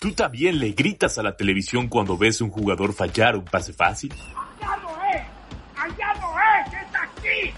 [0.00, 4.12] ¿Tú también le gritas a la televisión cuando ves un jugador fallar un pase fácil?
[4.12, 5.22] ¡Allá no es!
[5.74, 6.72] ¡Allá no es!
[6.72, 7.52] ¡Es aquí!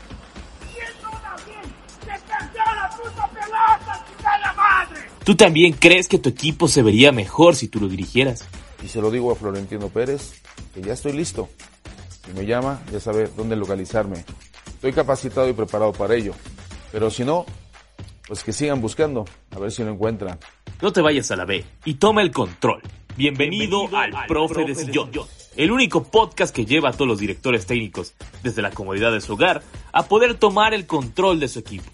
[0.72, 1.74] ¿Quién no da bien?
[2.00, 5.00] ¡Se perdió la puta pelota, chica la madre!
[5.22, 8.48] ¿Tú también crees que tu equipo se vería mejor si tú lo dirigieras?
[8.82, 10.40] Y se lo digo a Florentino Pérez,
[10.72, 11.50] que ya estoy listo.
[12.24, 14.24] Si me llama, ya sabe dónde localizarme.
[14.66, 16.32] Estoy capacitado y preparado para ello.
[16.90, 17.44] Pero si no,
[18.30, 20.38] pues que sigan buscando, a ver si lo encuentran.
[20.80, 22.80] No te vayas a la B y toma el control.
[23.16, 25.10] Bienvenido, al, Profe, de Sillón,
[25.56, 29.32] el único podcast que lleva a todos los directores técnicos, desde la comodidad de su
[29.32, 29.62] hogar,
[29.92, 31.90] a poder tomar el control de su equipo.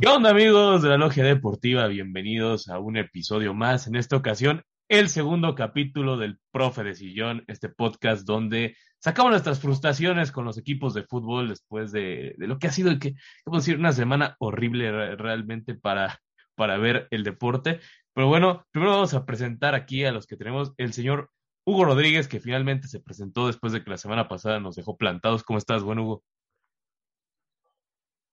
[0.00, 1.86] ¿Qué onda amigos de la Logia Deportiva?
[1.86, 3.86] Bienvenidos a un episodio más.
[3.86, 9.60] En esta ocasión, el segundo capítulo del Profe de Sillón, este podcast donde sacamos nuestras
[9.60, 13.14] frustraciones con los equipos de fútbol después de, lo que ha sido, que,
[13.46, 16.18] decir, una semana horrible realmente para,
[16.56, 17.78] para ver el deporte.
[18.14, 21.30] Pero bueno, primero vamos a presentar aquí a los que tenemos el señor
[21.64, 25.44] Hugo Rodríguez, que finalmente se presentó después de que la semana pasada nos dejó plantados.
[25.44, 26.24] ¿Cómo estás, buen Hugo?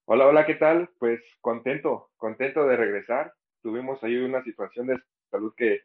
[0.05, 0.89] Hola, hola, ¿qué tal?
[0.97, 3.31] Pues contento, contento de regresar.
[3.61, 4.97] Tuvimos ahí una situación de
[5.29, 5.81] salud que,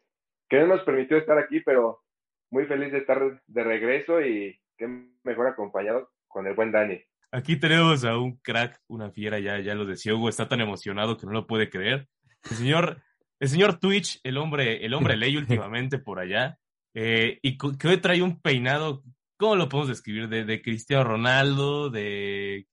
[0.53, 2.03] que no nos permitió estar aquí, pero
[2.51, 4.87] muy feliz de estar de regreso y qué
[5.25, 7.01] mejor acompañado con el buen Dani.
[7.31, 11.17] Aquí tenemos a un crack, una fiera, ya, ya lo decía Hugo, está tan emocionado
[11.17, 12.07] que no lo puede creer.
[12.51, 12.99] El señor,
[13.41, 16.59] el señor Twitch, el hombre, el hombre ley últimamente por allá,
[16.93, 19.05] eh, y que hoy trae un peinado,
[19.39, 20.29] ¿cómo lo podemos describir?
[20.29, 22.67] De, de Cristiano Ronaldo, de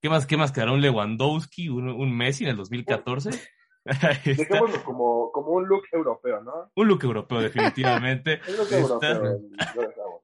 [0.00, 0.72] ¿Qué más, qué más quedará?
[0.72, 1.68] ¿Un Lewandowski?
[1.68, 3.30] ¿Un, Messi en el 2014?
[4.24, 6.70] Dejémoslo como, como un look europeo, ¿no?
[6.74, 8.40] Un look europeo, definitivamente.
[8.48, 10.22] un look europeo,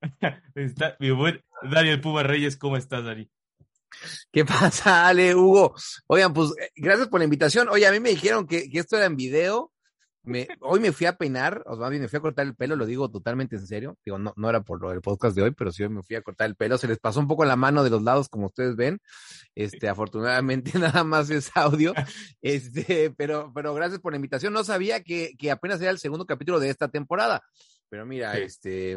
[0.54, 3.30] Está mi buen Daniel Puma Reyes, ¿cómo estás, Dani?
[4.32, 5.74] ¿Qué pasa, Ale, Hugo?
[6.08, 7.68] Oigan, pues eh, gracias por la invitación.
[7.68, 9.72] Oye, a mí me dijeron que, que esto era en video
[10.24, 12.76] me, hoy me fui a peinar, o más bien me fui a cortar el pelo,
[12.76, 13.98] lo digo totalmente en serio.
[14.04, 16.16] Digo, no, no era por lo del podcast de hoy, pero sí hoy me fui
[16.16, 16.78] a cortar el pelo.
[16.78, 19.00] Se les pasó un poco la mano de los lados, como ustedes ven.
[19.54, 21.92] Este, afortunadamente nada más es audio.
[22.40, 24.52] Este, pero, pero gracias por la invitación.
[24.52, 27.42] No sabía que, que apenas era el segundo capítulo de esta temporada.
[27.90, 28.96] Pero mira, este,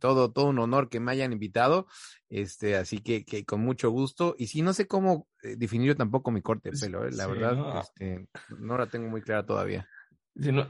[0.00, 1.86] todo, todo un honor que me hayan invitado.
[2.28, 4.34] Este, así que, que con mucho gusto.
[4.38, 7.12] Y sí, no sé cómo eh, definir yo tampoco mi corte de pelo, ¿eh?
[7.12, 9.88] la verdad, Este, no la tengo muy clara todavía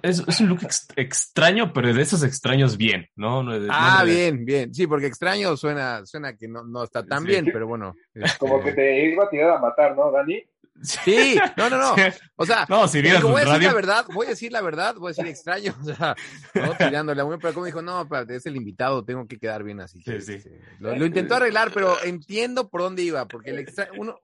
[0.02, 0.60] es, un look
[0.96, 3.44] extraño, pero de esos extraños bien, ¿no?
[3.70, 4.74] ah, bien, bien.
[4.74, 7.94] Sí, porque extraño suena, suena que no, no está tan bien, pero bueno.
[8.38, 10.42] Como que este te iba a tirar a matar, ¿no, Dani?
[10.82, 11.94] Sí, no, no, no.
[12.36, 14.96] O sea, no, si digo, voy a decir la verdad, voy a decir la verdad,
[14.96, 16.16] voy a decir extraño, o sea,
[16.54, 19.80] no tirándole a uno, pero como dijo, no, es el invitado, tengo que quedar bien
[19.80, 20.02] así.
[20.02, 20.50] Sí, sí.
[20.80, 24.20] Lo, lo, intentó arreglar, pero entiendo por dónde iba, porque el extraño, uno,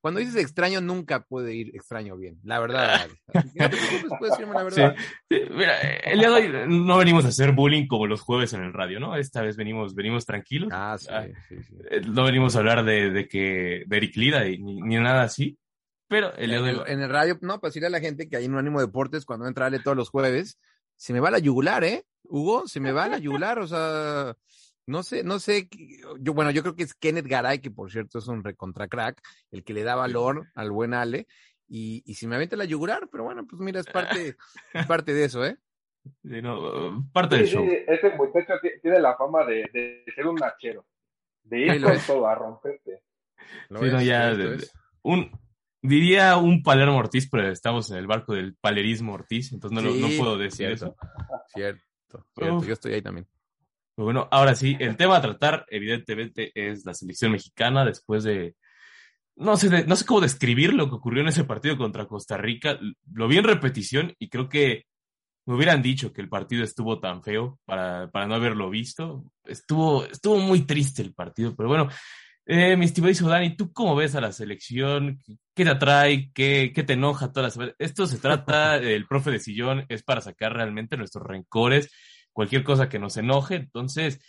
[0.00, 3.08] cuando dices extraño, nunca puede ir extraño bien, la verdad.
[3.54, 4.96] no puedes decirme la verdad.
[5.28, 8.72] Mira, el día de hoy no venimos a hacer bullying como los jueves en el
[8.72, 9.16] radio, ¿no?
[9.16, 10.70] Esta vez venimos, venimos tranquilos.
[10.72, 11.74] Ah, sí, ah, sí, sí.
[11.90, 15.58] Eh, no venimos a hablar de, de que, de Eric Lida ni, ni nada así.
[16.08, 16.80] Pero el de hoy...
[16.86, 19.46] En el radio, no, para decirle a la gente que hay un ánimo deportes cuando
[19.46, 20.58] entra todos los jueves,
[20.96, 22.04] se me va la yugular, ¿eh?
[22.24, 24.36] Hugo, se me va la yugular, o sea,
[24.90, 25.68] no sé, no sé,
[26.18, 29.22] yo, bueno, yo creo que es Kenneth Garay, que por cierto es un recontra crack,
[29.50, 31.26] el que le da valor al buen Ale,
[31.68, 34.36] y, y si me avienta la yugular, pero bueno, pues mira, es parte,
[34.74, 35.56] es parte de eso, ¿eh?
[36.22, 37.64] no, parte del show.
[37.64, 40.86] ese muchacho tiene la fama de, ser un nachero,
[41.44, 43.02] de ir con todo a romperte.
[43.68, 44.36] Sí, ya,
[45.02, 45.30] un,
[45.80, 50.08] diría un Palermo Ortiz, pero estamos en el barco del palerismo Ortiz, entonces no, no
[50.18, 50.96] puedo decir eso.
[51.48, 53.26] Cierto, cierto, yo estoy ahí también.
[54.00, 58.54] Pues bueno, ahora sí, el tema a tratar, evidentemente, es la selección mexicana después de.
[59.36, 62.78] No sé, no sé cómo describir lo que ocurrió en ese partido contra Costa Rica.
[63.12, 64.86] Lo vi en repetición y creo que
[65.44, 69.30] me hubieran dicho que el partido estuvo tan feo para, para no haberlo visto.
[69.44, 71.90] Estuvo, estuvo muy triste el partido, pero bueno,
[72.46, 75.18] eh, mi estimado Dani, ¿tú cómo ves a la selección?
[75.54, 76.30] ¿Qué te atrae?
[76.32, 80.22] ¿Qué, qué te enoja todas las Esto se trata, el profe de sillón es para
[80.22, 81.90] sacar realmente nuestros rencores
[82.32, 83.56] cualquier cosa que nos enoje.
[83.56, 84.20] Entonces,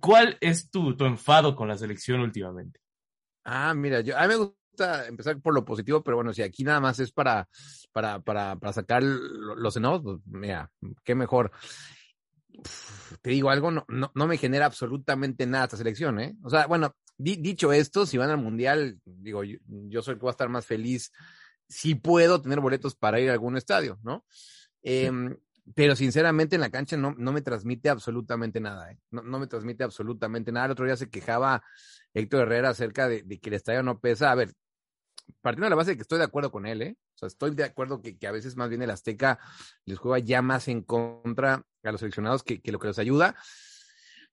[0.00, 2.80] ¿cuál es tu, tu enfado con la selección últimamente?
[3.44, 6.64] Ah, mira, yo, a mí me gusta empezar por lo positivo, pero bueno, si aquí
[6.64, 7.48] nada más es para,
[7.92, 10.70] para, para, para sacar los enojos, pues mira,
[11.04, 11.50] qué mejor.
[13.20, 16.36] te digo algo, no, no, no, me genera absolutamente nada esta selección, ¿eh?
[16.42, 20.24] O sea, bueno, dicho esto, si van al mundial, digo, yo, yo, soy el que
[20.24, 21.12] va a estar más feliz
[21.68, 24.24] si puedo tener boletos para ir a algún estadio, ¿no?
[24.82, 25.10] Eh,
[25.74, 28.98] pero sinceramente en la cancha no, no me transmite absolutamente nada, ¿eh?
[29.10, 30.66] no, no, me transmite absolutamente nada.
[30.66, 31.62] El otro día se quejaba
[32.14, 34.32] Héctor Herrera acerca de, que el estadio no pesa.
[34.32, 34.52] A ver,
[35.40, 36.96] partiendo de la base de que estoy de acuerdo con él, ¿eh?
[37.14, 39.38] O sea, estoy de acuerdo que, a veces más bien el Azteca
[39.84, 43.36] les juega ya más en contra a los seleccionados que, que lo que los ayuda.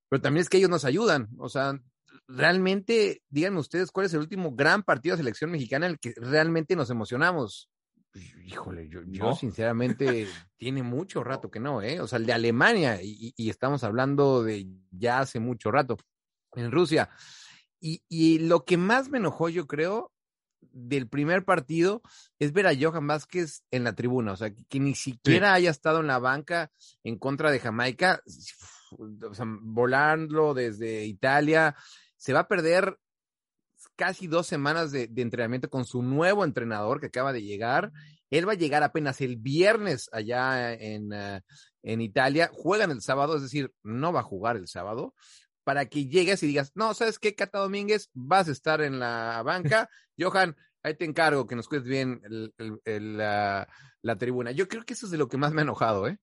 [0.10, 1.30] Pero también es que ellos nos ayudan.
[1.38, 1.80] O sea,
[2.28, 6.14] realmente, díganme ustedes, ¿cuál es el último gran partido de selección mexicana en el que
[6.18, 7.70] realmente nos emocionamos?
[8.12, 10.28] Pues, híjole, yo, sinceramente
[10.58, 12.02] tiene mucho rato que no, ¿eh?
[12.02, 15.98] O sea, el de Alemania, y, estamos hablando de ya hace mucho rato,
[16.56, 17.10] en Rusia.
[17.80, 20.12] Y, y, lo que más me enojó, yo creo,
[20.62, 22.02] del primer partido
[22.38, 26.00] es ver a Johan Vázquez en la tribuna, o sea, que, ni siquiera haya estado
[26.00, 26.72] en la banca
[27.04, 28.22] en contra de Jamaica,
[28.98, 31.76] o sea, volando desde Italia,
[32.18, 32.98] se va a perder
[34.00, 37.92] casi dos semanas de, entrenamiento con su nuevo entrenador que acaba de llegar.
[38.30, 41.42] Él va a llegar apenas el viernes allá en, uh,
[41.84, 42.50] en Italia.
[42.54, 45.13] Juegan el sábado, es decir, no va a jugar el sábado
[45.66, 48.10] para que llegues y digas, no, ¿sabes qué, Cata Domínguez?
[48.13, 49.90] Vas a estar en la banca.
[50.18, 52.22] Johan, ahí te encargo que nos cuides bien
[52.86, 53.68] la,
[54.01, 54.51] la, tribuna.
[54.51, 56.18] Yo creo que eso es de lo que más me ha enojado, ¿eh?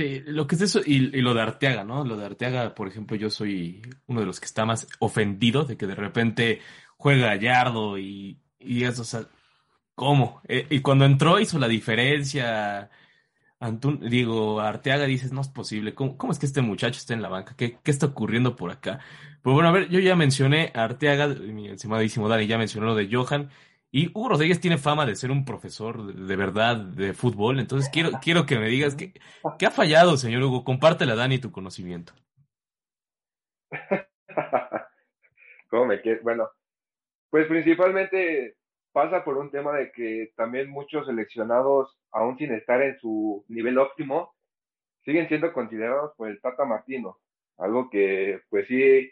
[0.00, 2.06] Sí, lo que es eso, y, lo de Arteaga, ¿no?
[2.06, 5.76] Lo de Arteaga, por ejemplo, yo soy uno de los que está más ofendido de
[5.76, 6.62] que de repente
[6.96, 9.26] juega Gallardo y, y eso, o sea,
[9.94, 10.40] ¿cómo?
[10.48, 12.90] Eh, y cuando entró hizo la diferencia.
[13.60, 15.94] Antun, digo, Arteaga dices, no es posible.
[15.94, 17.54] ¿Cómo, ¿Cómo, es que este muchacho está en la banca?
[17.56, 19.00] ¿Qué, ¿Qué, está ocurriendo por acá?
[19.42, 23.08] Pues bueno, a ver, yo ya mencioné Arteaga, mi estimadísimo Dani ya mencionó lo de
[23.12, 23.50] Johan.
[23.92, 28.10] Y Hugo Rodríguez tiene fama de ser un profesor de, verdad de fútbol, entonces quiero,
[28.22, 29.12] quiero que me digas que,
[29.58, 30.62] qué ha fallado, señor Hugo.
[30.62, 32.12] Compártela, Dani, tu conocimiento.
[35.68, 36.48] ¿Cómo me Bueno,
[37.30, 38.56] pues principalmente
[38.92, 43.78] pasa por un tema de que también muchos seleccionados, aún sin estar en su nivel
[43.78, 44.34] óptimo,
[45.04, 47.18] siguen siendo considerados por el Tata Martino.
[47.58, 49.10] Algo que, pues sí,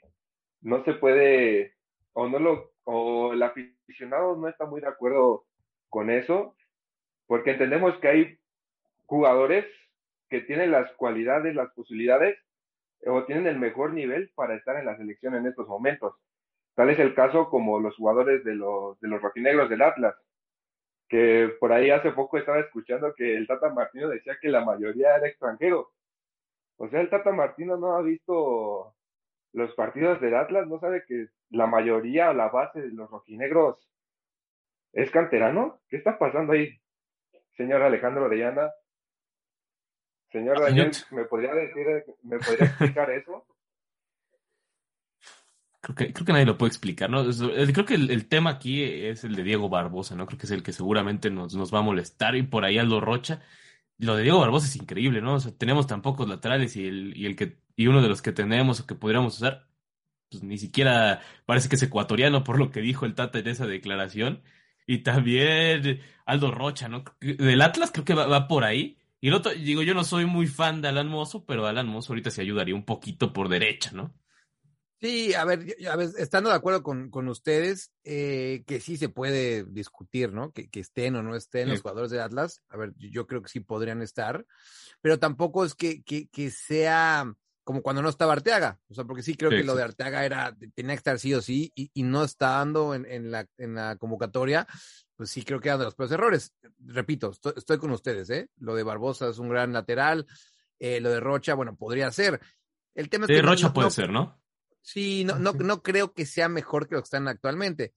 [0.60, 1.74] no se puede,
[2.12, 5.44] o no lo, o la aficionado no está muy de acuerdo
[5.90, 6.56] con eso,
[7.26, 8.38] porque entendemos que hay
[9.04, 9.66] jugadores
[10.30, 12.38] que tienen las cualidades, las posibilidades,
[13.06, 16.14] o tienen el mejor nivel para estar en la selección en estos momentos.
[16.74, 20.14] Tal es el caso como los jugadores de los, de los rojinegros del Atlas,
[21.10, 25.14] que por ahí hace poco estaba escuchando que el Tata Martino decía que la mayoría
[25.14, 25.92] era extranjero.
[26.78, 28.94] O sea, el Tata Martino no ha visto
[29.52, 33.78] los partidos del Atlas, no sabe que la mayoría o la base de los rojinegros
[34.92, 35.80] es canterano.
[35.88, 36.78] ¿Qué está pasando ahí,
[37.56, 38.70] señor Alejandro Orellana?
[40.30, 41.86] Señor Daniel, ¿me podría decir,
[42.22, 43.46] me podría explicar eso?
[45.80, 47.24] Creo que, creo que nadie lo puede explicar, ¿no?
[47.24, 50.26] Creo que el, tema aquí es el de Diego Barbosa, ¿no?
[50.26, 53.00] Creo que es el que seguramente nos, nos va a molestar y por ahí Aldo
[53.00, 53.40] Rocha.
[53.98, 55.34] Lo de Diego Barbosa es increíble, ¿no?
[55.34, 58.22] O sea, tenemos tan pocos laterales y el, y el que, y uno de los
[58.22, 59.68] que tenemos o que podríamos usar
[60.30, 63.66] pues ni siquiera parece que es ecuatoriano por lo que dijo el Tata en esa
[63.66, 64.42] declaración.
[64.86, 67.04] Y también Aldo Rocha, ¿no?
[67.20, 68.98] Del Atlas creo que va, por ahí.
[69.20, 72.12] Y el otro, digo, yo no soy muy fan de Alan Mozo, pero Alan Mozo
[72.12, 74.14] ahorita se ayudaría un poquito por derecha, ¿no?
[75.00, 79.08] Sí, a ver, a ver estando de acuerdo con, con ustedes, eh, que sí se
[79.08, 80.50] puede discutir, ¿no?
[80.52, 82.62] Que, que estén o no estén los jugadores de Atlas.
[82.68, 84.44] A ver, yo creo que sí podrían estar,
[85.00, 88.80] pero tampoco es que, que, que sea como cuando no estaba Arteaga.
[88.88, 91.42] O sea, porque sí creo que lo de Arteaga era, tenía que estar sí o
[91.42, 94.66] sí, y, y no estando en, en, la, en la convocatoria,
[95.14, 96.54] pues sí creo que era de los peores errores.
[96.78, 98.48] Repito, estoy, con ustedes, ¿eh?
[98.56, 100.26] Lo de Barbosa es un gran lateral,
[100.78, 102.40] eh, lo de Rocha, bueno, podría ser.
[102.94, 104.40] El tema es que Rocha puede ser, ¿no?
[104.82, 107.92] Sí, no, no, no creo que sea mejor que lo que están actualmente.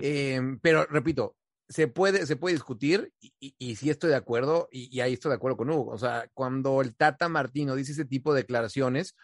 [0.00, 1.36] Eh, pero repito,
[1.68, 5.36] se puede, se puede discutir y, y, sí estoy de acuerdo y, ahí estoy de
[5.36, 5.92] acuerdo con Hugo.
[5.92, 9.16] O sea, cuando el Tata Martino dice ese tipo de declaraciones,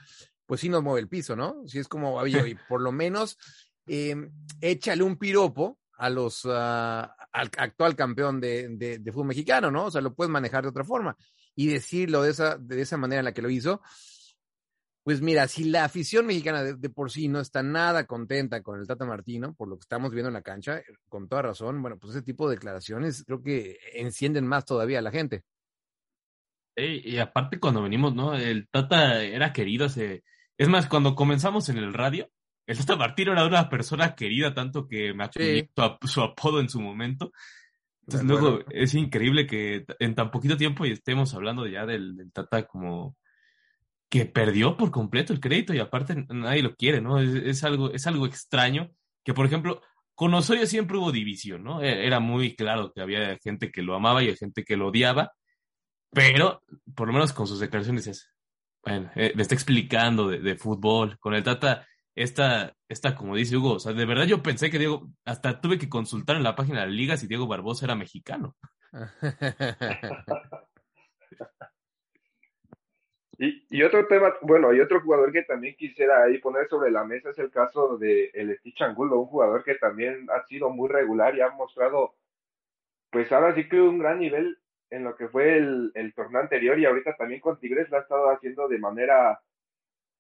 [0.47, 1.63] pues sí nos mueve el piso, ¿no?
[1.67, 3.39] Si es como, oye, por lo menos
[3.87, 9.71] em, échale un piropo a los, ah, al actual campeón de, de, de, fútbol mexicano,
[9.71, 9.87] ¿no?
[9.87, 11.17] O sea, lo puedes manejar de otra forma
[11.55, 13.83] y decirlo de esa, de esa manera en la que lo hizo,
[15.05, 18.87] pues mira, si la afición mexicana de, por sí no está nada contenta con el
[18.87, 21.99] Tata Martino, por lo que estamos viendo en la cancha, eh, con toda razón, bueno,
[21.99, 25.43] pues ese tipo de declaraciones creo que encienden más todavía a la gente.
[26.77, 28.35] y aparte cuando venimos, ¿no?
[28.35, 30.23] El Tata era querido hace...
[30.57, 32.31] Es más, cuando comenzamos en el radio,
[32.67, 35.69] el Tata Martino era una persona querida tanto que me acudió
[36.07, 37.33] su apodo en su momento.
[38.07, 42.33] Entonces luego es increíble que en tan poquito tiempo y estemos hablando ya del, del
[42.33, 43.17] Tata como
[44.13, 47.19] que perdió por completo el crédito y aparte nadie lo quiere, ¿no?
[47.19, 48.91] Es, algo, es algo extraño
[49.25, 49.81] que, por ejemplo,
[50.15, 51.81] con Osorio siempre hubo división, ¿no?
[51.81, 55.33] E, era muy claro que había gente que lo amaba y gente que lo odiaba,
[56.11, 56.63] pero
[56.95, 58.31] por lo menos con sus declaraciones es,
[58.85, 61.19] bueno, eh, le está explicando de, fútbol.
[61.19, 64.79] Con el Tata esta, esta, como dice Hugo, o sea, de verdad yo pensé que
[64.79, 67.95] Diego, hasta tuve que consultar en la página de la liga si Diego Barbosa era
[67.95, 68.57] mexicano.
[73.73, 77.31] Y, otro tema, bueno, y otro jugador que también quisiera ahí poner sobre la mesa
[77.31, 81.35] es el caso de el Stitch Angulo, un jugador que también ha sido muy regular
[81.35, 82.15] y ha mostrado,
[83.11, 84.59] pues ahora sí que un gran nivel
[84.91, 88.01] en lo que fue el, el torneo anterior y ahorita también con Tigres lo ha
[88.01, 89.41] estado haciendo de manera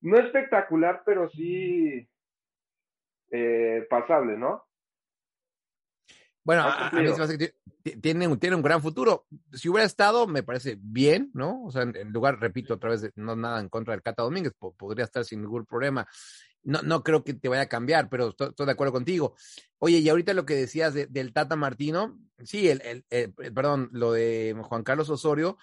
[0.00, 2.08] no espectacular, pero sí
[3.30, 4.64] eh, pasable, ¿no?
[6.44, 7.54] Bueno, a, mí se me hace que
[8.00, 9.26] tiene, tiene un gran futuro.
[9.52, 11.64] Si hubiera estado, me parece bien, ¿no?
[11.64, 15.04] O sea, en, lugar, repito otra vez, no nada en contra del Cata Domínguez, podría
[15.04, 16.06] estar sin ningún problema.
[16.64, 19.34] No, no creo que te vaya a cambiar, pero estoy, de acuerdo contigo.
[19.78, 24.56] Oye, y ahorita lo que decías del Tata Martino, sí, el, el, perdón, lo de
[24.62, 25.58] Juan Carlos Osorio,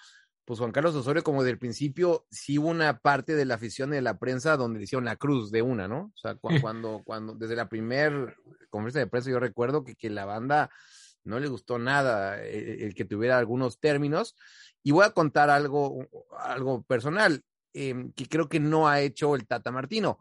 [0.50, 3.94] pues Juan Carlos Osorio, como del principio, sí hubo una parte de la afición y
[3.94, 6.10] de la prensa donde le hicieron la cruz de una, ¿no?
[6.12, 8.34] O sea, cuando, cuando, desde la primer
[8.68, 10.68] conferencia de prensa, yo recuerdo que, que la banda
[11.22, 14.34] no le gustó nada eh, el, que tuviera algunos términos.
[14.82, 16.08] Y voy a contar algo,
[16.40, 20.18] algo personal, em, que creo que no ha hecho el Tata Martino.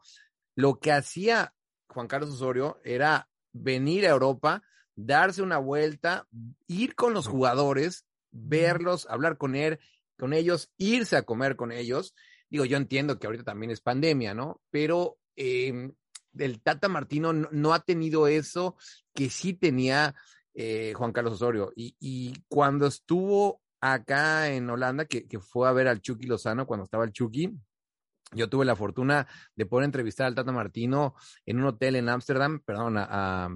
[0.53, 1.55] Lo que hacía
[1.87, 4.61] Juan Carlos Osorio era venir a Europa,
[4.95, 6.27] darse una vuelta,
[6.67, 9.79] ir con los jugadores, verlos, hablar con él,
[10.19, 12.13] con ellos, irse a comer con ellos.
[12.49, 14.61] Digo, yo entiendo que ahorita también es pandemia, ¿no?
[14.69, 15.91] Pero eh,
[16.37, 18.75] el Tata Martino no, ha tenido eso
[19.13, 20.15] que sí tenía
[20.53, 21.71] eh, Juan Carlos Osorio.
[21.75, 27.05] Y, cuando estuvo acá en Holanda, que, fue a ver al Chucky Lozano cuando estaba
[27.05, 27.51] el Chucky,
[28.33, 32.59] yo tuve la fortuna de poder entrevistar al Tata Martino en un hotel en Ámsterdam,
[32.59, 33.49] perdón, a,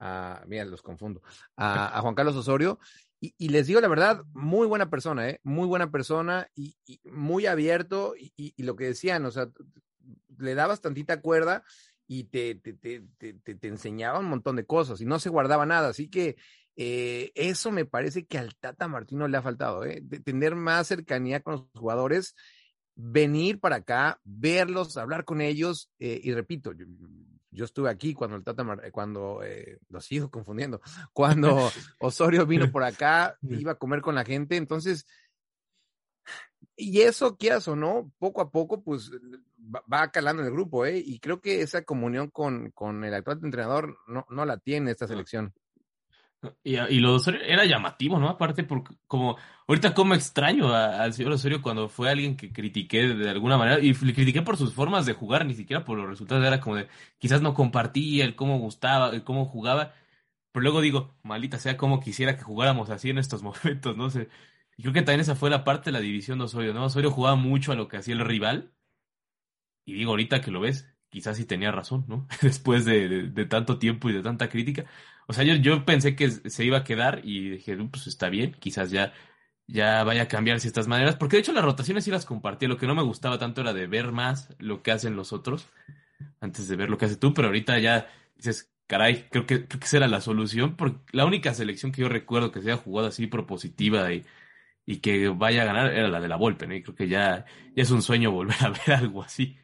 [0.00, 1.22] a, mira, los confundo,
[1.56, 2.80] a, Juan Carlos Osorio,
[3.24, 5.38] y, les digo la verdad, muy buena persona, ¿eh?
[5.44, 8.14] Muy buena persona y, muy abierto.
[8.18, 9.48] Y, lo que decían, o sea,
[10.38, 11.62] le dabas tantita cuerda
[12.08, 15.90] y te, te, te, te, enseñaba un montón de cosas y no se guardaba nada.
[15.90, 16.34] Así que
[16.74, 20.00] eh, eso me parece que al Tata Martino le ha faltado, ¿eh?
[20.02, 22.34] De tener más cercanía con los jugadores,
[22.96, 25.92] venir para acá, verlos, hablar con ellos.
[26.00, 26.86] Eh, y repito, yo
[27.60, 30.80] estuve aquí cuando el Tata, eh, cuando, eh, lo sigo confundiendo,
[31.12, 35.06] cuando Osorio vino por acá, iba a comer con la gente, entonces,
[36.76, 39.10] y eso, quieras o no, poco a poco, pues
[39.92, 40.98] va, calando en el grupo, ¿eh?
[40.98, 45.06] Y creo que esa comunión con, con el actual entrenador no, no la tiene esta
[45.06, 45.52] selección.
[46.64, 48.28] Y, y lo de Osorio era llamativo, ¿no?
[48.28, 49.36] Aparte, porque como
[49.68, 53.94] ahorita como extraño al señor Osorio cuando fue alguien que critiqué de, alguna manera, y
[53.94, 56.88] le critiqué por sus formas de jugar, ni siquiera por los resultados, era como de
[57.18, 59.94] quizás no compartía el cómo gustaba, el cómo jugaba,
[60.52, 64.10] pero luego digo, maldita sea como quisiera que jugáramos así en estos momentos, ¿no?
[64.10, 64.28] sé
[64.76, 66.84] y creo que también esa fue la parte de la división de Osorio, ¿no?
[66.86, 68.72] Osorio jugaba mucho a lo que hacía el rival,
[69.84, 72.26] y digo ahorita que lo ves, quizás sí tenía razón, ¿no?
[72.42, 74.86] Después de, de tanto tiempo y de tanta crítica
[75.28, 78.52] o sea, yo, yo pensé que se iba a quedar y dije, pues está bien,
[78.60, 79.12] quizás ya,
[79.66, 82.76] ya vaya a cambiar ciertas maneras, porque de hecho las rotaciones sí las compartía, lo
[82.78, 85.68] que no me gustaba tanto era de ver más lo que hacen los otros
[86.40, 89.78] antes de ver lo que hace tú, pero ahorita ya dices, caray, creo que, que
[89.82, 93.08] esa era la solución, porque la única selección que yo recuerdo que se haya jugado
[93.08, 94.24] así propositiva y,
[94.86, 96.74] y que vaya a ganar era la de la Volpe, ¿no?
[96.74, 99.58] Y creo que ya, ya es un sueño volver a ver algo así.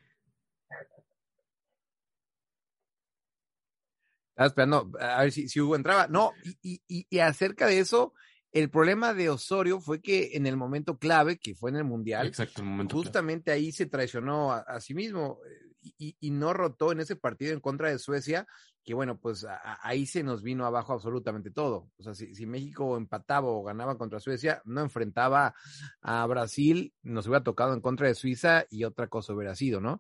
[4.38, 6.06] Estaba esperando a ver si, si Hugo entraba.
[6.06, 6.30] No,
[6.62, 8.14] y, y, y, acerca de eso,
[8.52, 12.28] el problema de Osorio fue que en el momento clave, que fue en el Mundial,
[12.28, 15.40] Exacto, justamente ahí se traicionó a, sí mismo
[15.82, 18.46] y, y, no rotó en ese partido en contra de Suecia,
[18.84, 19.44] que bueno, pues
[19.82, 21.90] ahí se nos vino abajo absolutamente todo.
[21.98, 25.52] O sea, si, si, México empataba o ganaba contra Suecia, no enfrentaba
[26.00, 29.98] a Brasil, nos hubiera tocado en contra de Suiza y otra cosa hubiera sido, ¿no?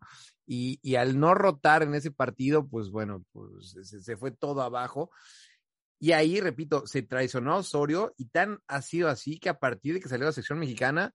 [0.50, 4.62] Y, y al no rotar en ese partido, pues bueno, pues se, se fue todo
[4.62, 5.10] abajo.
[6.00, 9.92] Y ahí, repito, se traicionó a Osorio y tan ha sido así que a partir
[9.94, 11.12] de que salió la sección mexicana,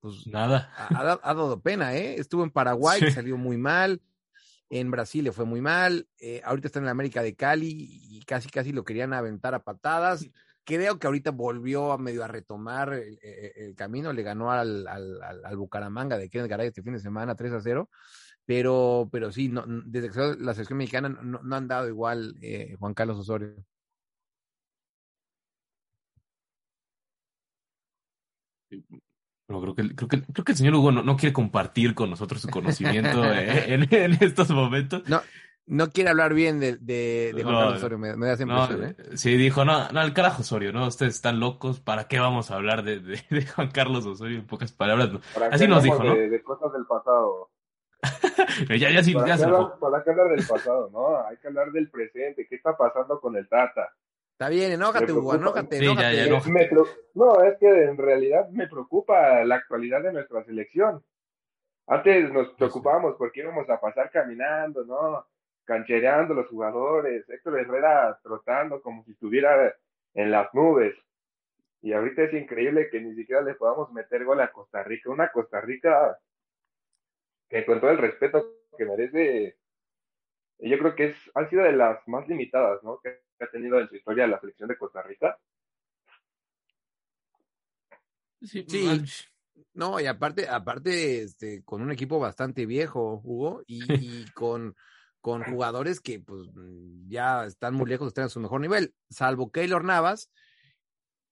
[0.00, 0.70] pues nada.
[0.76, 2.16] Ha, ha dado pena, ¿eh?
[2.18, 3.10] Estuvo en Paraguay, sí.
[3.10, 4.02] salió muy mal,
[4.68, 8.20] en Brasil le fue muy mal, eh, ahorita está en la América de Cali y
[8.24, 10.28] casi casi lo querían aventar a patadas.
[10.64, 14.86] Creo que ahorita volvió a medio a retomar el, el, el camino, le ganó al,
[14.88, 17.88] al, al, Bucaramanga de Kenneth Garay este fin de semana 3 a 0
[18.46, 22.76] pero, pero sí, no, desde que la selección mexicana no, no han dado igual eh,
[22.78, 23.54] Juan Carlos Osorio.
[29.48, 32.10] Bueno, creo que, creo que, creo que el señor Hugo no, no quiere compartir con
[32.10, 35.06] nosotros su conocimiento eh, en, en, estos momentos.
[35.08, 35.20] No,
[35.66, 38.84] no quiere hablar bien de, de, de Juan no, Carlos Osorio, me, me da no,
[38.84, 38.96] ¿eh?
[39.14, 40.86] Sí, dijo, no, no, el carajo Osorio, ¿no?
[40.86, 44.46] Ustedes están locos, ¿para qué vamos a hablar de, de, de Juan Carlos Osorio en
[44.46, 45.10] pocas palabras?
[45.50, 46.14] Así nos dijo, ¿no?
[46.14, 47.50] De, cosas del pasado.
[48.78, 50.90] ya, ya, sí, ¿Para, ya qué hablar, para qué hablar del pasado?
[50.90, 52.46] No, hay que hablar del presente.
[52.46, 53.92] ¿Qué está pasando con el Tata?
[54.32, 56.16] Está bien, enójate, Hugo, enójate, Sí, ya, enójate.
[56.16, 56.50] ya, Me- enójate.
[56.50, 56.68] me
[57.14, 61.04] no, es que en realidad me preocupa la actualidad de nuestra selección.
[61.86, 65.26] Antes nos preocupábamos porque íbamos a pasar caminando, ¿no?
[65.64, 69.74] Canchereando los jugadores, Héctor Herrera trotando como si estuviera
[70.14, 70.94] en las nubes.
[71.82, 75.10] Y ahorita es increíble que ni siquiera le podamos meter gol a Costa Rica.
[75.10, 76.18] Una Costa Rica
[77.54, 78.44] que con todo el respeto
[78.76, 79.56] que merece,
[80.58, 82.98] yo creo que es, han sido de las más limitadas, ¿no?
[83.00, 85.38] Que ha tenido en su historia la selección de Costa Rica.
[88.42, 88.66] Sí,
[89.72, 94.74] No, y aparte, aparte, este, con un equipo bastante viejo, Hugo, y, y con,
[95.20, 96.48] con jugadores que pues
[97.06, 100.28] ya están muy lejos de estar en su mejor nivel, salvo Keylor Navas,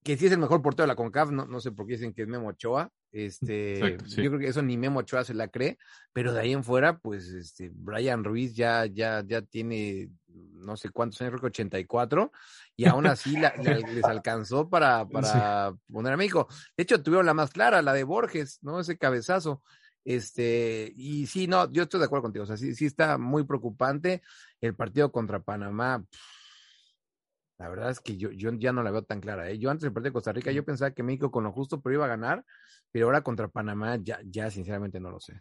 [0.03, 2.13] que sí es el mejor portero de la CONCAF, no, no sé por qué dicen
[2.13, 4.23] que es Memo Ochoa, este, Exacto, sí.
[4.23, 5.79] yo creo que eso ni Memo Ochoa se la cree,
[6.13, 10.89] pero de ahí en fuera, pues, este, Brian Ruiz ya, ya, ya tiene no sé
[10.91, 12.33] cuántos años, creo que 84,
[12.77, 16.49] y aún así la- la- les alcanzó para, para poner a México.
[16.77, 18.81] De hecho, tuvieron la más clara, la de Borges, ¿no?
[18.81, 19.63] Ese cabezazo.
[20.05, 22.45] Este, y sí, no, yo estoy de acuerdo contigo.
[22.45, 24.23] O sea, sí, sí está muy preocupante
[24.61, 26.03] el partido contra Panamá.
[26.09, 26.42] pff,
[27.63, 29.49] La verdad es que yo, yo ya no la veo tan clara.
[29.49, 29.57] ¿eh?
[29.57, 31.95] Yo antes del partido de Costa Rica, yo pensaba que México con lo justo pero
[31.95, 32.45] iba a ganar,
[32.91, 35.41] pero ahora contra Panamá ya, ya sinceramente no lo sé.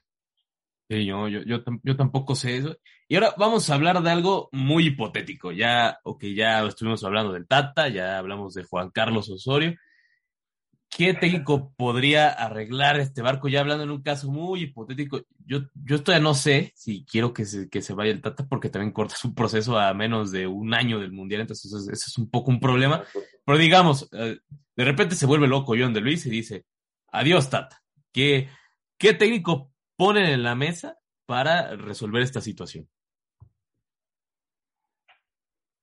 [0.88, 2.78] Sí, yo, yo, yo, yo tampoco sé eso.
[3.08, 5.52] Y ahora vamos a hablar de algo muy hipotético.
[5.52, 9.74] Ya, ok, ya estuvimos hablando del Tata, ya hablamos de Juan Carlos Osorio.
[10.94, 13.48] ¿Qué técnico podría arreglar este barco?
[13.48, 17.46] Ya hablando en un caso muy hipotético, yo, yo todavía no sé si quiero que
[17.46, 20.74] se, que se vaya el Tata porque también corta su proceso a menos de un
[20.74, 23.04] año del Mundial, entonces ese es un poco un problema.
[23.46, 24.40] Pero digamos, eh,
[24.76, 26.66] de repente se vuelve loco John de Luis y dice,
[27.08, 27.82] adiós Tata.
[28.12, 28.50] ¿Qué,
[28.98, 32.90] qué técnico ponen en la mesa para resolver esta situación?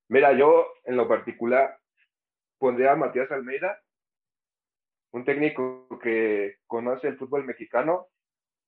[0.08, 1.78] Mira, yo en lo particular
[2.58, 3.78] pondría a Matías Almeida,
[5.12, 8.08] un técnico que conoce el fútbol mexicano,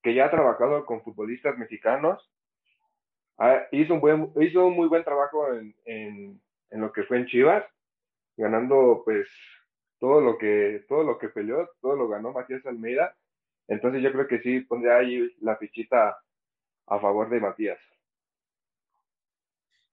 [0.02, 2.30] que ya ha trabajado con futbolistas mexicanos,
[3.72, 6.40] hizo, un buen, hizo un muy buen trabajo en, en,
[6.80, 7.64] lo que fue en Chivas,
[8.36, 9.28] ganando pues
[9.98, 13.16] todo lo que todo lo que peleó, todo lo ganó Matías Almeida.
[13.68, 16.18] Entonces yo creo que sí pondría ahí la fichita
[16.86, 17.78] a favor de Matías.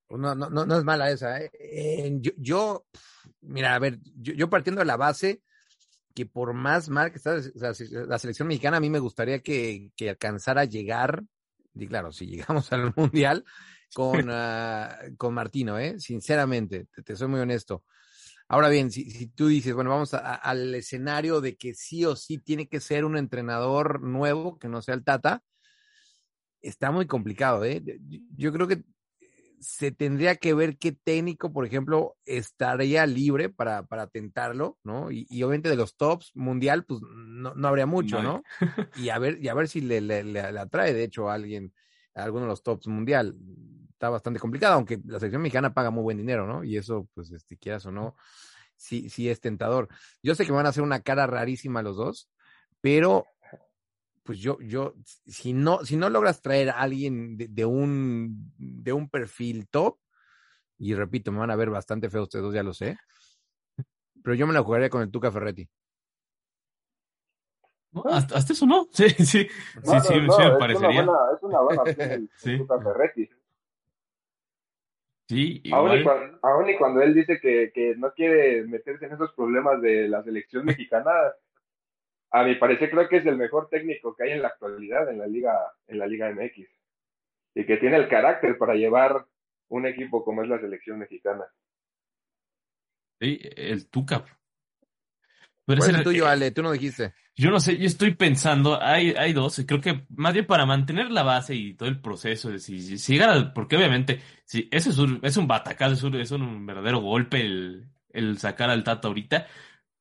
[0.07, 1.41] Pues no, no, no, no es mala esa.
[1.41, 2.85] Eh, yo, yo,
[3.41, 5.41] mira, a ver, yo, yo partiendo de la base
[6.17, 7.75] que por más mal que está la,
[8.07, 11.23] la selección mexicana, a mí me gustaría que, que alcanzara a llegar,
[11.75, 13.45] y claro, si llegamos al Mundial,
[13.93, 15.99] con, uh, con Martino, ¿eh?
[15.99, 17.83] sinceramente, te, te, soy muy honesto.
[18.47, 22.03] Ahora bien, si, si tú dices, bueno, vamos a, a, al escenario de que sí
[22.03, 25.43] o sí tiene que ser un entrenador nuevo, que no sea el Tata,
[26.61, 27.83] está muy complicado, ¿eh?
[28.35, 28.81] Yo creo que
[29.59, 35.11] se tendría que ver qué técnico, por ejemplo, estaría libre para, para tentarlo, ¿no?
[35.11, 38.43] Y, y, obviamente de los tops mundial, pues no, no habría mucho, ¿no?
[38.95, 41.73] Y a ver, y a ver si le, le, le, atrae, de hecho, a alguien,
[42.15, 43.35] a alguno de los tops mundial.
[43.91, 46.63] Está bastante complicado, aunque la selección mexicana paga muy buen dinero, ¿no?
[46.63, 48.15] Y eso, pues, este, quieras o no,
[48.75, 49.87] sí, sí es tentador.
[50.21, 52.29] Yo sé que me van a hacer una cara rarísima los dos,
[52.79, 53.25] pero
[54.27, 58.91] pues yo, yo, si no, si no logras traer a alguien de, de, un, de
[58.91, 59.97] un perfil top,
[60.77, 62.97] y repito, me van a ver bastante feo ustedes dos, ya lo sé,
[64.21, 65.69] pero yo me la jugaría con el Tuca Ferretti.
[67.93, 69.47] No, hasta, hasta, eso no, sí, sí,
[69.85, 71.03] no, sí, sí, no, sí, me es parecería.
[71.03, 72.51] Una buena, es una buena opción el, sí.
[72.51, 73.29] el Tuca Ferretti.
[75.29, 79.13] Sí, aún y, cuando, aún y cuando él dice que, que no quiere meterse en
[79.13, 81.11] esos problemas de la selección mexicana,
[82.31, 85.19] a mi parecer creo que es el mejor técnico que hay en la actualidad en
[85.19, 85.53] la liga
[85.87, 86.67] en la liga MX
[87.55, 89.25] y que tiene el carácter para llevar
[89.69, 91.45] un equipo como es la selección mexicana.
[93.19, 94.23] Sí, el Tuca.
[95.65, 96.51] Pero ¿Cuál es el tuyo, Ale?
[96.51, 97.13] Tú no dijiste.
[97.35, 101.11] Yo no sé, yo estoy pensando, hay, hay dos, creo que más bien para mantener
[101.11, 103.19] la base y todo el proceso, de si, si, si
[103.53, 107.41] porque obviamente, si eso es un, es un batacazo, es un, es un verdadero golpe
[107.41, 109.45] el, el sacar al Tata ahorita,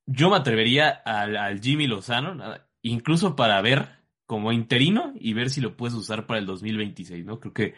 [0.06, 2.36] yo me atrevería al, Jimmy Lozano,
[2.82, 3.88] incluso para ver
[4.24, 7.40] como interino y ver si lo puedes usar para el 2026, ¿no?
[7.40, 7.74] Creo que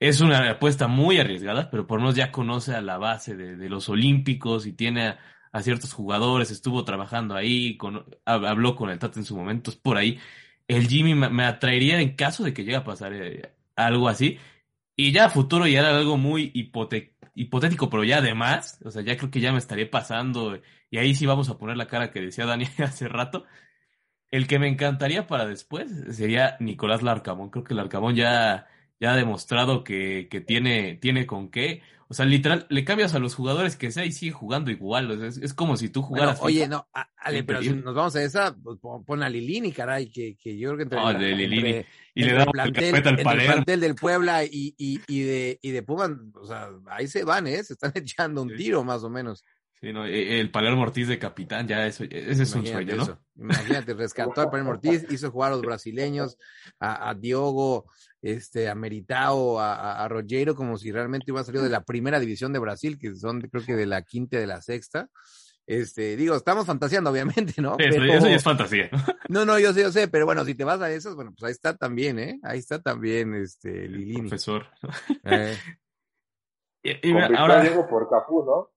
[0.00, 3.68] es una apuesta muy arriesgada, pero por lo menos ya conoce a la base de,
[3.68, 5.16] los Olímpicos y tiene
[5.52, 9.76] a, ciertos jugadores, estuvo trabajando ahí, con, habló con el Tata en su momento, es
[9.76, 10.18] por ahí.
[10.68, 14.38] El Jimmy me, atraería en caso de que llegue a pasar eh, algo así.
[14.96, 19.02] Y ya a futuro ya era algo muy hipote hipotético, pero ya además, o sea,
[19.02, 20.58] ya creo que ya me estaría pasando
[20.90, 23.44] y ahí sí vamos a poner la cara que decía Dani hace rato.
[24.30, 27.50] El que me encantaría para después sería Nicolás Larcamón.
[27.50, 28.66] Creo que Larcamón ya,
[29.00, 31.82] ya ha demostrado que, que tiene, tiene con qué.
[32.10, 35.10] O sea, literal, le cambias a los jugadores que sea y sigue jugando igual.
[35.10, 36.38] O sea, es, es como si tú Bueno, jugaras.
[36.42, 36.68] oye, FIFA.
[36.68, 40.56] no, Ale, pero si nos vamos a esa, pues pon, a Lilini, caray, que, que
[40.56, 41.68] yo creo que entre, Ah, la- de Lilini.
[41.68, 43.52] entre- Y le damos el plantel, el carpeta al entre el Palermo.
[43.54, 47.46] plantel del Puebla y, y, y de, y de Pumas, o sea, ahí se van,
[47.46, 47.62] ¿eh?
[47.62, 49.44] Se están echando un tiro, más o menos.
[49.80, 53.02] Sí, no, e- el Palermo Ortiz de capitán, ya eso, ese es un sueño, ¿no?
[53.04, 53.18] eso.
[53.36, 56.36] Imagínate, rescató al Palermo Ortiz, hizo jugar a los brasileños,
[56.80, 57.84] a, a Diogo,
[58.22, 62.18] este, a Meritao, a, a, a Rogero, como si realmente hubiera salido de la primera
[62.20, 65.08] división de Brasil, que son creo que de la quinta y de la sexta.
[65.66, 67.76] Este, digo, estamos fantaseando, obviamente, ¿no?
[67.78, 68.98] Eso, Pero- eso ya es fantasía, ¿no?
[69.28, 71.44] No, no, yo sé, yo sé, pero bueno, si te vas a esos, bueno, pues
[71.44, 72.40] ahí está también, ¿eh?
[72.42, 74.20] Ahí está también, este, El Lilini.
[74.28, 74.66] profesor.
[75.24, 75.56] Eh,
[76.82, 78.70] Y, y ahora, a Diego por Cafú, ¿no?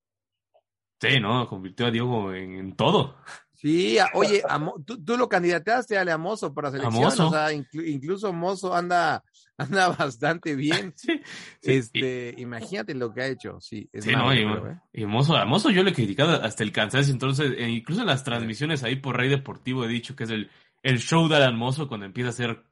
[0.99, 1.47] sí, ¿no?
[1.47, 3.15] Convirtió a Diego en, en todo.
[3.53, 7.27] Sí, a- oye, a Mo- tú, tú lo candidateaste, Ale, a Mozo para selección, Mozo.
[7.27, 9.23] o sea, inclu- incluso Mozo anda,
[9.61, 10.93] anda bastante bien.
[11.03, 11.21] Sí,
[11.61, 14.79] sí, Este, imagínate lo que ha hecho, sí, es Sí, no, y, creo, ¿eh?
[14.93, 18.07] y Mozo, a Mozo yo le he criticado hasta el cansancio, entonces, e incluso en
[18.07, 20.49] las transmisiones ahí por Rey Deportivo he dicho que es el,
[20.83, 22.63] el show de Alan Mozo cuando empieza a hacer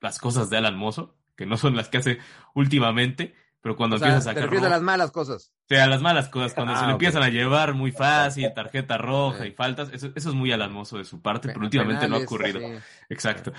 [0.00, 2.18] las cosas de Alan Mozo, que no son las que hace
[2.54, 5.52] últimamente, pero cuando O sea, empieza a te sacar refieres a las malas cosas.
[5.52, 6.92] o sea, a las malas cosas, cuando Ah, se le ok.
[6.94, 10.98] empiezan a llevar muy fácil, tarjeta roja y faltas, eso, eso es muy Alan Mozo
[10.98, 12.58] de su parte, Pe- pero últimamente no ha ocurrido.
[12.58, 12.64] sí.
[13.10, 13.52] Exacto.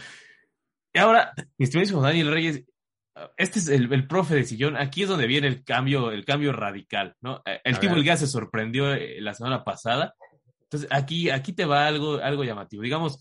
[0.94, 2.64] Y ahora, mi estimadísimo Daniel Reyes,
[3.38, 4.78] este es el, el profe de sillón.
[4.78, 7.42] Aquí es donde viene el cambio, el cambio radical, ¿no?
[7.46, 7.96] Eh, El tipo.
[7.96, 10.16] Ilga se sorprendió eh, la semana pasada.
[10.64, 12.82] Entonces, aquí, aquí te va algo, algo llamativo.
[12.84, 13.20] Digamos,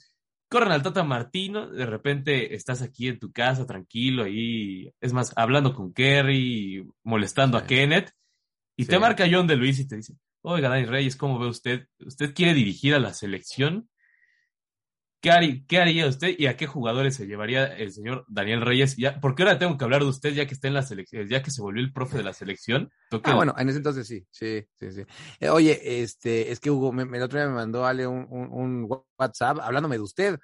[0.51, 5.33] corren al Tata Martino, de repente estás aquí en tu casa, tranquilo, ahí, es más,
[5.37, 7.65] hablando con Kerry, molestando Sí.
[7.65, 8.11] a Kenneth,
[8.77, 11.87] y te marca John de Luis y te dice, oiga, Daniel Reyes, ¿cómo ve usted?
[12.01, 13.89] ¿Usted quiere dirigir a la selección?
[15.23, 18.97] ¿Qué haría, qué haría usted y a qué jugadores se llevaría el señor Daniel Reyes?
[18.97, 21.43] Ya, porque ahora tengo que hablar de usted ya que está en la selección, ya
[21.45, 22.91] que se volvió el profe de la selección.
[23.09, 25.03] Toque- Ah, bueno, en ese entonces sí, sí, sí, sí.
[25.39, 28.49] Eh, oye, este, es que Hugo, me, el otro día me mandó Ale un, un,
[28.53, 30.39] un WhatsApp hablándome de usted.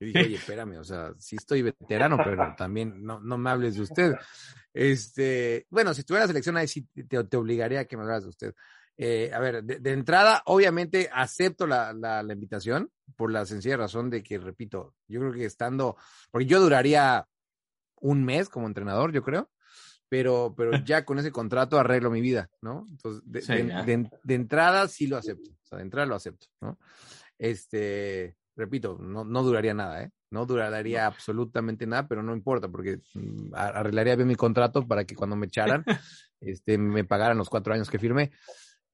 [0.00, 3.76] Yo dije, oye, espérame, o sea, sí estoy veterano, pero también no, no me hables
[3.76, 4.14] de usted.
[4.76, 8.02] Este, bueno, si estuviera en la selección ahí sí te, te obligaría a que me
[8.02, 8.54] hablaras de usted.
[8.96, 13.76] Eh, a ver, de, de entrada, obviamente acepto la, la, la invitación por la sencilla
[13.76, 15.96] razón de que, repito, yo creo que estando,
[16.30, 17.26] porque yo duraría
[18.00, 19.50] un mes como entrenador, yo creo,
[20.08, 22.86] pero, pero ya con ese contrato arreglo mi vida, ¿no?
[22.88, 23.82] Entonces, de, Sí, de- ya.
[23.82, 26.78] de- de entrada sí lo acepto, o sea, de entrada lo acepto, ¿no?
[27.38, 30.10] Este, repito, no, no duraría nada, ¿eh?
[30.30, 35.14] No duraría absolutamente nada, pero no importa, porque mm, arreglaría bien mi contrato para que
[35.14, 35.84] cuando me echaran,
[36.40, 38.32] este, me pagaran los cuatro años que firmé.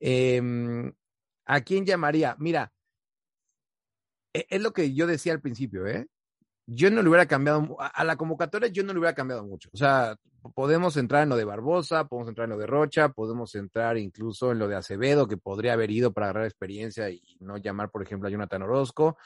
[0.00, 0.92] Em,
[1.46, 2.36] ¿A quién llamaría?
[2.38, 2.72] Mira,
[4.34, 6.06] e- es lo que yo decía al principio, ¿eh?
[6.66, 9.68] Yo no le hubiera cambiado, a la convocatoria yo no le hubiera cambiado mucho.
[9.72, 10.16] O sea,
[10.54, 14.52] podemos entrar en lo de Barbosa, podemos entrar en lo de Rocha, podemos entrar incluso
[14.52, 18.02] en lo de Acevedo, que podría haber ido para agarrar experiencia y no llamar, por
[18.02, 19.18] ejemplo, a Jonathan Orozco.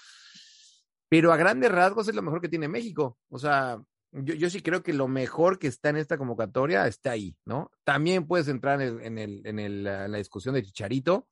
[1.11, 3.19] Pero a grandes rasgos es lo mejor que tiene México.
[3.29, 3.79] O sea,
[4.23, 7.71] yo, yo sí creo que lo mejor que está en esta convocatoria está ahí, ¿no?
[7.85, 11.29] También puedes entrar en, el, en, el, en, el, la discusión de Chicharito.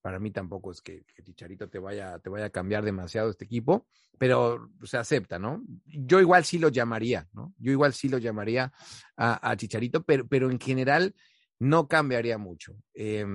[0.00, 3.44] Para mí tampoco es que, que Chicharito te vaya, te vaya a cambiar demasiado este
[3.44, 3.88] equipo,
[4.18, 5.64] pero se acepta, ¿no?
[5.84, 7.54] Yo igual sí lo llamaría, ¿no?
[7.58, 8.72] Yo igual sí lo llamaría
[9.16, 11.14] a, a Chicharito, pero, pero en general
[11.58, 12.76] no cambiaría mucho.
[12.94, 13.26] Eh,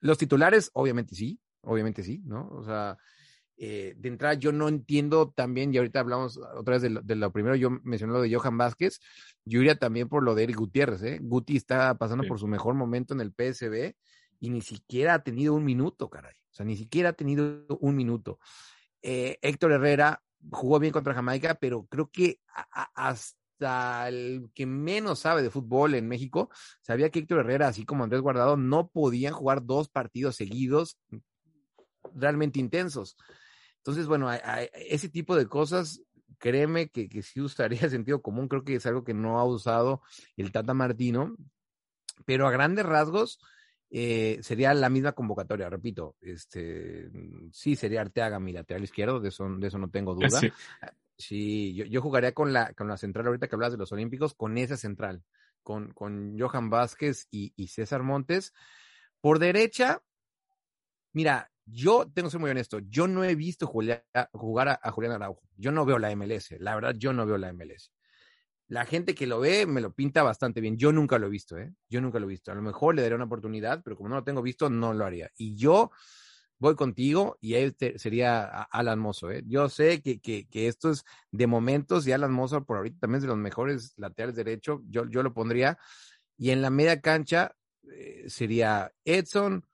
[0.00, 2.48] los titulares, obviamente sí, obviamente sí, ¿no?
[2.48, 2.98] O sea,
[3.64, 7.14] eh, de entrada yo no entiendo también, y ahorita hablamos otra vez de lo, de
[7.14, 8.98] lo, primero, yo mencioné lo de Johan Vázquez,
[9.44, 11.20] yo iría también por lo de Eric Gutiérrez, ¿eh?
[11.22, 12.28] Guti está pasando sí.
[12.28, 13.94] por su mejor momento en el PSB
[14.40, 16.34] y ni siquiera ha tenido un minuto, caray.
[16.34, 18.40] O sea, ni siquiera ha tenido un minuto.
[19.00, 20.20] Eh, Héctor Herrera
[20.50, 25.50] jugó bien contra Jamaica, pero creo que a, a, hasta el que menos sabe de
[25.50, 29.88] fútbol en México sabía que Héctor Herrera, así como Andrés Guardado, no podían jugar dos
[29.88, 30.98] partidos seguidos
[32.12, 33.16] realmente intensos.
[33.82, 36.02] Entonces, bueno, a, a ese tipo de cosas,
[36.38, 40.02] créeme que, que sí usaría sentido común, creo que es algo que no ha usado
[40.36, 41.36] el Tata Martino,
[42.24, 43.38] pero a grandes rasgos,
[43.90, 47.10] eh, sería la misma convocatoria, repito, este
[47.52, 50.40] sí sería Arteaga mi lateral izquierdo, de eso, de eso no tengo duda.
[50.40, 50.50] Sí,
[51.18, 54.34] sí yo, yo, jugaría con la, con la central ahorita que hablas de los Olímpicos,
[54.34, 55.22] con esa central,
[55.62, 58.54] con, con Johan Vázquez y, y César Montes.
[59.20, 60.02] Por derecha,
[61.12, 64.28] mira, yo tengo que ser muy honesto, yo no he visto jugar a,
[64.82, 67.92] a, Julián Araujo, yo no veo la MLS, la verdad yo no veo la MLS
[68.68, 70.78] la gente que lo ve me lo pinta bastante bien.
[70.78, 71.74] Yo nunca lo he visto, ¿eh?
[71.90, 72.52] Yo nunca lo he visto.
[72.52, 75.04] A lo mejor le daría una oportunidad, pero como no lo tengo visto, no lo
[75.04, 75.30] haría.
[75.36, 75.90] Y yo
[76.58, 79.30] voy contigo y ahí te- sería Alan Mozo.
[79.30, 79.42] ¿eh?
[79.46, 83.16] Yo sé que, que, que esto es de momentos y Alan Mozo por ahorita también
[83.18, 84.82] es de los mejores laterales derecho.
[84.88, 85.78] Yo, yo lo pondría.
[86.38, 87.54] Y en la media cancha
[87.92, 89.66] eh, sería Edson,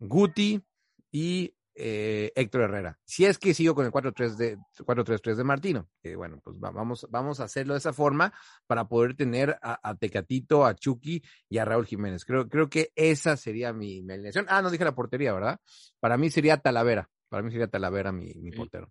[0.00, 0.62] Guti
[1.10, 2.98] y eh, Héctor Herrera.
[3.04, 7.06] Si es que sigo con el 4-3 de 4-3-3 de Martino, bueno, pues va- vamos,
[7.08, 8.32] vamos a hacerlo de esa forma
[8.66, 12.24] para poder tener a, a Tecatito, a Chucky y a Raúl Jiménez.
[12.24, 14.46] Creo, creo que esa sería mi, mi alineación.
[14.48, 15.60] Ah, no dije la portería, ¿verdad?
[16.00, 17.08] Para mí sería Talavera.
[17.28, 18.90] Para mí sería Talavera mi, mi portero.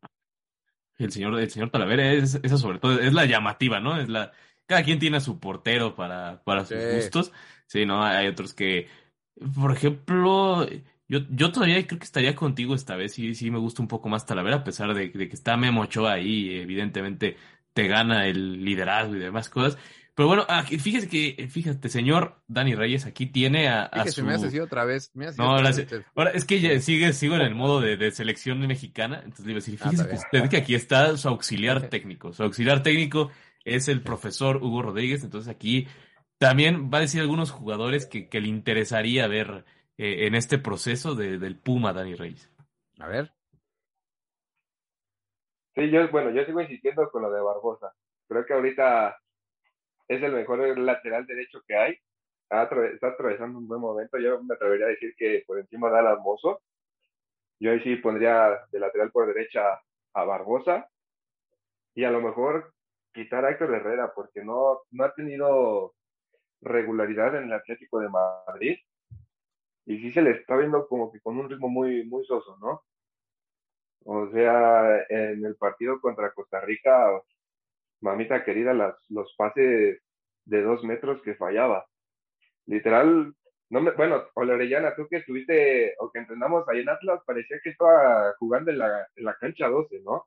[0.97, 3.99] El señor, el señor Talavera es, esa sobre todo, es la llamativa, ¿no?
[3.99, 4.32] Es la,
[4.65, 6.95] cada quien tiene a su portero para, para sus Sí.
[6.95, 7.32] gustos.
[7.67, 8.01] Sí, ¿no?
[8.03, 8.88] Hay otros que,
[9.56, 10.65] por ejemplo,
[11.08, 13.13] yo, yo todavía creo que estaría contigo esta vez.
[13.13, 15.82] Sí, sí me gusta un poco más Talavera, a pesar de, de que está Memo
[15.82, 17.38] Ochoa ahí, evidentemente
[17.74, 19.78] te gana el liderazgo y demás cosas.
[20.15, 24.26] Pero bueno, aquí, fíjese que, fíjate, señor Dani Reyes, aquí tiene a, a Fíjese, su...
[24.26, 25.12] me hace así otra vez.
[25.13, 25.88] Me No, otra ahora vez.
[26.15, 29.52] Ahora, es que ya sigue, sigo en el modo de, de selección mexicana, entonces le
[29.52, 32.34] iba a decir, Ah, fíjese que usted que aquí está su auxiliar técnico.
[32.34, 33.30] Su auxiliar técnico
[33.63, 35.88] es el profesor Hugo Rodríguez, entonces aquí
[36.39, 39.65] también va a decir algunos jugadores que, que le interesaría ver
[39.98, 42.52] eh, en este proceso de- del Puma Dani Reyes.
[43.00, 43.32] A ver.
[45.76, 47.94] Sí, yo, bueno, yo sigo insistiendo con lo de Barbosa.
[48.28, 49.16] Creo que ahorita
[50.08, 51.92] es el mejor lateral derecho que hay.
[52.50, 54.18] Está atravesando un buen momento.
[54.18, 56.62] Yo me atrevería a decir que por encima de Alan Mozo.
[57.60, 59.62] Yo ahí sí pondría de lateral por derecha
[60.14, 60.90] a Barbosa.
[61.94, 62.74] Y a lo mejor
[63.14, 65.96] quitar a Héctor Herrera, porque no, no ha tenido
[66.62, 68.78] regularidad en el Atlético de Madrid.
[69.88, 72.84] Y sí se le está viendo como que con un ritmo muy, muy soso, ¿no?
[74.06, 77.10] O sea, en el partido contra Costa Rica,
[78.02, 80.02] mamita querida, las, los pases
[80.45, 81.86] de dos metros que fallaba.
[82.67, 83.34] Literal,
[83.69, 87.71] no me, bueno, Orellana, tú que estuviste o que entrenamos ahí en Atlas, parecía que
[87.71, 90.26] estaba jugando en la, en la cancha 12, ¿no?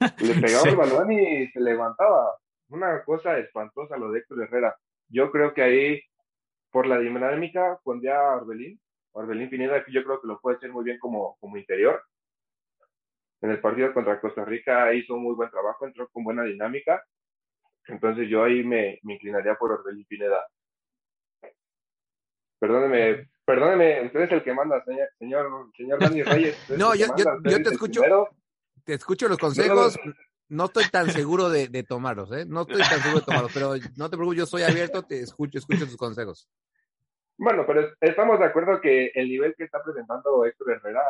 [0.20, 0.68] Le pegaba Sí.
[0.68, 2.36] el balón y se levantaba.
[2.68, 4.76] Una cosa espantosa lo de Héctor Herrera.
[5.08, 6.00] Yo creo que ahí,
[6.70, 8.80] por la dinámica, pondría a Orbelín.
[9.16, 12.02] Orbelín Pineda, que yo creo que lo puede hacer muy bien como, como interior.
[13.40, 17.02] En el partido contra Costa Rica hizo un muy buen trabajo, entró con buena dinámica.
[17.86, 20.44] Entonces yo ahí me, me inclinaría por Orbelín Pineda.
[22.58, 26.56] Perdóneme, perdóneme, usted es el que manda, señor, señor, señor Dani Reyes.
[26.70, 28.00] No, yo- manda, yo- yo te escucho.
[28.00, 28.28] primero.
[28.84, 29.98] Te escucho los consejos.
[30.48, 32.44] No estoy tan seguro de, de tomarlos, ¿eh?
[32.46, 35.58] No estoy tan seguro de tomarlos, pero no te preocupes, yo soy abierto, te escucho,
[35.58, 36.48] escucho tus consejos.
[37.38, 41.00] Bueno, pero es- estamos de acuerdo que el nivel que está presentando Héctor Herrera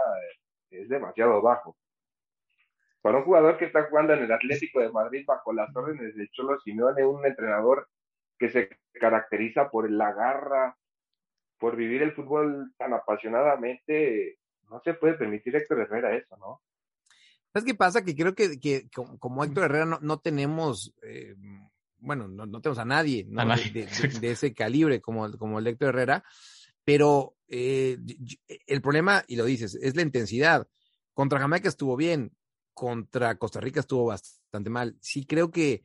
[0.70, 1.76] eh, es demasiado bajo.
[3.00, 6.28] Para un jugador que está jugando en el Atlético de Madrid bajo las órdenes de
[6.30, 7.88] Cholo Simeone, un entrenador
[8.38, 10.76] que se caracteriza por la garra,
[11.58, 16.60] por vivir el fútbol tan apasionadamente, no se puede permitir Héctor Herrera eso, ¿no?
[17.52, 18.04] ¿Sabes qué pasa?
[18.04, 21.34] Que creo que, que como, como Héctor Herrera no, no tenemos, eh,
[21.98, 23.40] bueno, no, no tenemos a nadie, ¿no?
[23.42, 24.20] A nadie, De, de- exacto.
[24.20, 26.24] de ese calibre como, como el Héctor Herrera,
[26.84, 27.98] pero eh,
[28.66, 30.68] el problema, y lo dices, es la intensidad.
[31.14, 32.32] Contra Jamaica estuvo bien,
[32.74, 34.96] contra Costa Rica estuvo bastante mal.
[35.00, 35.82] Sí creo que,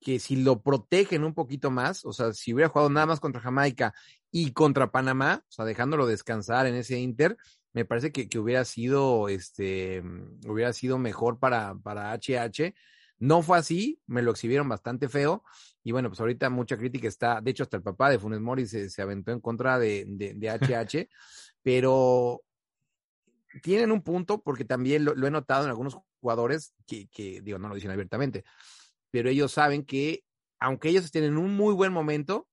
[0.00, 3.40] que si lo protegen un poquito más, o sea, si hubiera jugado nada más contra
[3.40, 3.94] Jamaica
[4.30, 7.36] y contra Panamá, o sea, dejándolo descansar en ese Inter,
[7.72, 10.02] me parece que, que hubiera sido, este,
[10.46, 12.74] hubiera sido mejor para, para HH.
[13.18, 15.44] No fue así, me lo exhibieron bastante feo.
[15.82, 18.66] Y bueno, pues ahorita mucha crítica está, de hecho, hasta el papá de Funes Mori
[18.66, 21.08] se, se aventó en contra de, de, de HH,
[21.62, 22.42] pero
[23.62, 27.58] tienen un punto porque también lo, lo he notado en algunos jugadores que, que, digo,
[27.58, 28.44] no lo dicen abiertamente,
[29.10, 30.24] pero ellos saben que
[30.58, 32.48] aunque ellos estén en un muy buen momento,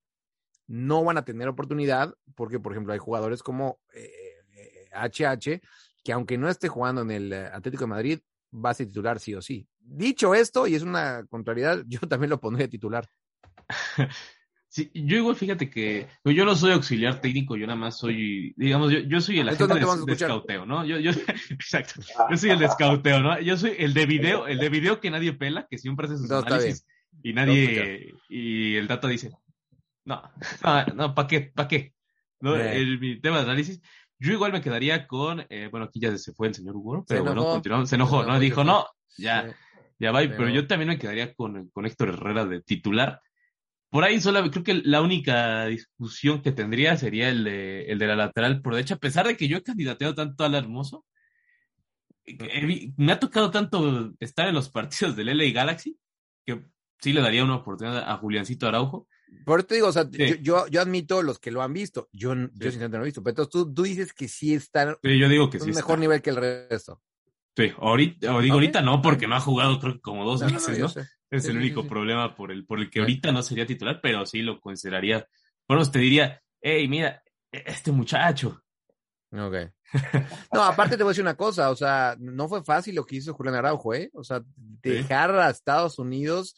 [0.67, 4.12] no van a tener oportunidad porque, por ejemplo, hay jugadores como eh,
[4.54, 5.62] eh, HH
[6.04, 8.19] que aunque no esté jugando en el eh, Atlético de Madrid,
[8.53, 9.67] va a ser titular sí o sí.
[9.79, 13.07] Dicho esto, y es una contrariedad, yo también lo pondría titular.
[14.73, 18.53] Sí, yo igual fíjate que pues, yo no soy auxiliar técnico, yo nada más soy,
[18.55, 20.85] digamos, yo, yo soy el no agente de, escauteo, ¿no?
[20.85, 21.11] Yo, yo,
[21.49, 23.37] exacto, yo soy el de escauteo, ¿no?
[23.41, 26.29] Yo soy el de video, el de video que nadie pela, que siempre hace sus
[26.29, 26.87] No, análisis
[27.21, 29.31] y nadie, y el dato dice,
[30.05, 30.21] no,
[30.63, 31.41] no, no, ¿para qué?
[31.41, 31.93] ¿Para qué?
[32.39, 32.55] ¿No?
[32.55, 32.77] Eh.
[32.77, 33.81] El, mi tema de análisis,
[34.21, 37.23] yo igual me quedaría con, eh, bueno, aquí ya se fue el señor Hugo, pero
[37.23, 38.39] bueno, continuamos, se enojó, Se ¿no?
[38.39, 38.86] Dijo, no,
[39.17, 39.55] ya, Sí.
[39.99, 43.21] ya va, pero Pero- yo también me quedaría con, con Héctor Herrera de titular.
[43.89, 48.07] Por ahí solo creo que la única discusión que tendría sería el de, el de
[48.07, 51.03] la lateral por derecha, a pesar de que yo he candidateado tanto al hermoso.
[52.97, 55.97] me ha tocado tanto estar en los partidos del LA Galaxy
[56.45, 56.63] que
[56.99, 59.07] sí le daría una oportunidad a Juliancito Araujo.
[59.45, 60.17] Por eso te digo, o sea, Sí.
[60.27, 62.09] yo, yo, yo admito los que lo han visto.
[62.11, 63.23] Yo, yo sinceramente no lo he visto.
[63.23, 65.69] Pero entonces tú, tú dices que sí está Sí, yo digo que en sí.
[65.69, 66.01] un mejor está.
[66.01, 67.01] nivel que el resto.
[67.55, 70.47] Sí, ahorita, o digo ahorita no, porque no ha jugado creo que como dos No,
[70.47, 71.03] no, no, meses, ¿no?
[71.29, 74.41] Es el único problema por el, por el que ahorita no sería titular, pero sí
[74.41, 75.27] lo consideraría.
[75.67, 78.63] Bueno, te diría, hey, mira, e- este muchacho.
[79.31, 79.55] Ok.
[80.53, 83.17] No, aparte te voy a decir una cosa, o sea, no fue fácil lo que
[83.17, 84.09] hizo Julián Araujo, ¿eh?
[84.13, 86.55] O sea, dejar a Estados Unidos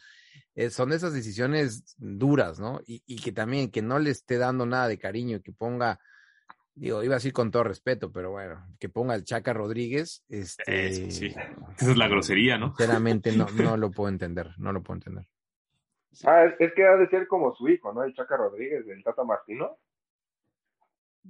[0.56, 2.80] eh, son esas decisiones duras, ¿no?
[2.86, 6.00] Y, y que también que no le esté dando nada de cariño, que ponga,
[6.76, 10.88] digo, iba a decir con todo respeto, pero bueno, que ponga el Chaca Rodríguez, este,
[10.88, 11.28] Eso sí.
[11.78, 12.76] Esa es la grosería, ¿no?
[12.76, 15.28] Sinceramente no, no lo puedo entender, no lo puedo entender.
[16.26, 18.04] Ah, es, es que ha de ser como su hijo, ¿no?
[18.04, 19.80] El Chaca Rodríguez, el Tata Martino.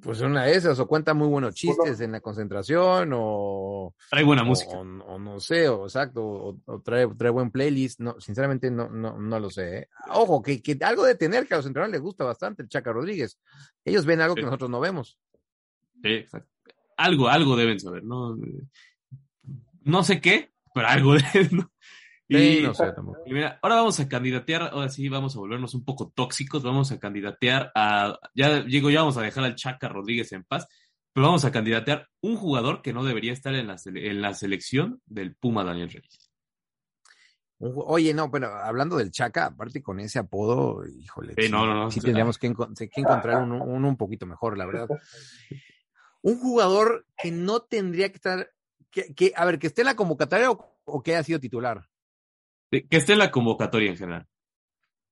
[0.01, 4.23] Pues una de esas, o cuenta muy buenos chistes Uno- en la concentración, o, Trae
[4.23, 4.75] buena o- música.
[4.77, 7.99] O, o no sé, o exacto, o, o trae, trae buen playlist.
[7.99, 9.77] No, sinceramente no, no, no lo sé.
[9.77, 9.89] ¿eh?
[10.10, 12.91] Ojo, que, que algo de tener que a los entrenadores les gusta bastante el Chaca
[12.91, 13.39] Rodríguez.
[13.86, 15.19] Ellos ven algo que nosotros no vemos.
[16.01, 16.49] Sí, exacto.
[16.97, 18.36] Algo, algo deben saber, ¿no?
[19.84, 21.71] No sé qué, pero algo deben, ¿no?
[22.30, 23.20] Sí, Y, no sé tampoco.
[23.26, 26.92] y mira, ahora vamos a candidatear, ahora sí vamos a volvernos un poco tóxicos, vamos
[26.92, 30.68] a candidatear a, ya digo, ya vamos a dejar al Chaca Rodríguez en paz,
[31.14, 35.02] pero vamos a candidatear un jugador que no debería estar en la, en la selección
[35.06, 36.32] del Puma Daniel Reyes.
[37.60, 41.92] Oye, no, pero hablando del Chaca, aparte con ese apodo, híjole, Sí, no, no, no.
[41.92, 44.88] sí tendríamos que, encon- que encontrar uno, uno un poquito mejor, la verdad.
[46.22, 48.50] Un jugador que no tendría que estar,
[48.92, 51.88] que, que a ver, que esté en la convocatoria o, o que haya sido titular.
[52.82, 54.28] Que esté en la convocatoria en general.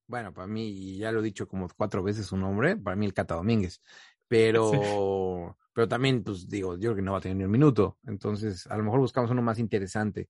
[0.07, 3.05] Bueno, para mí, y ya lo he dicho como cuatro veces su nombre, para mí
[3.05, 3.81] el Cata Domínguez.
[4.27, 7.97] Pero, pero también, pues digo, yo creo que no va a tener ni un minuto.
[8.07, 10.29] Entonces, a lo mejor buscamos uno más interesante.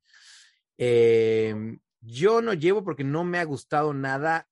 [0.75, 1.53] Eh,
[1.99, 4.49] yo no llevo porque no me ha gustado nada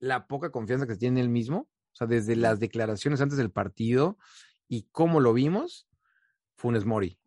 [0.00, 1.68] la poca confianza que tiene él mismo.
[1.92, 4.18] O sea, desde las declaraciones antes del partido
[4.66, 5.88] y cómo lo vimos,
[6.56, 7.18] Funes Mori.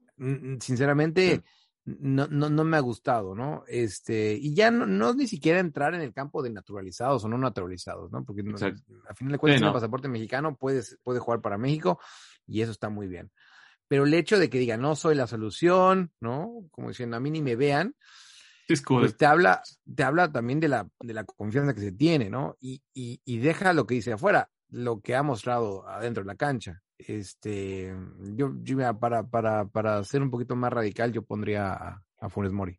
[0.59, 1.43] Sinceramente,
[1.85, 3.63] no, no, no me ha gustado, ¿no?
[3.67, 7.27] Este, y ya no, no es ni siquiera entrar en el campo de naturalizados o
[7.27, 8.23] no naturalizados, ¿no?
[8.23, 8.57] Porque no-
[9.09, 9.73] a final de cuentas Sí, no.
[9.73, 11.99] pasaporte mexicano, puedes, puede jugar para México
[12.45, 13.31] y eso está muy bien.
[13.87, 16.67] Pero el hecho de que diga, no soy la solución, ¿no?
[16.71, 17.95] Como diciendo, a mí ni me vean,
[19.01, 19.61] pues te habla,
[19.95, 22.55] te habla también de la, de la confianza que se tiene, ¿no?
[22.59, 26.35] Y, y, y deja lo que dice afuera, lo que ha mostrado adentro de la
[26.35, 26.81] cancha.
[27.07, 27.93] Este,
[28.35, 32.51] yo, yo para, para, para ser un poquito más radical, yo pondría a, a Funes
[32.51, 32.77] Mori.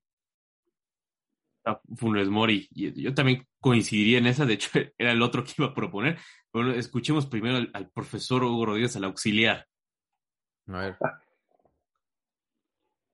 [1.65, 2.69] a Funes Mori.
[2.71, 6.19] Y yo también coincidiría en esa, de hecho, era el otro que iba a proponer.
[6.53, 9.67] Bueno, escuchemos primero al, al profesor Hugo Rodríguez, al auxiliar.
[10.69, 10.97] A ver.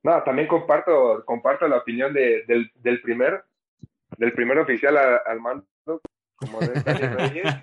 [0.01, 3.43] No, también comparto, comparto la opinión de, del, del primer,
[4.17, 5.67] del primer oficial a- al mando,
[6.37, 6.75] como de
[7.17, 7.55] Reyes.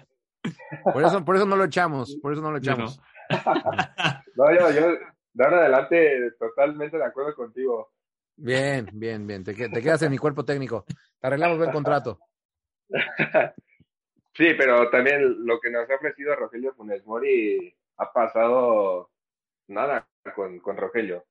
[0.84, 2.62] Por eso, por eso no lo echamos, por eso no lo no.
[4.36, 4.88] No, yo, yo
[5.34, 7.92] de ahora adelante totalmente de acuerdo contigo.
[8.36, 9.44] Bien, bien, bien.
[9.44, 10.84] Te, te quedas en mi cuerpo técnico.
[11.20, 12.20] Te arreglamos buen contrato.
[14.38, 19.10] Sí, pero también lo que nos ha ofrecido Rogelio Funes Mori ha pasado
[19.68, 21.24] nada con, con Rogelio.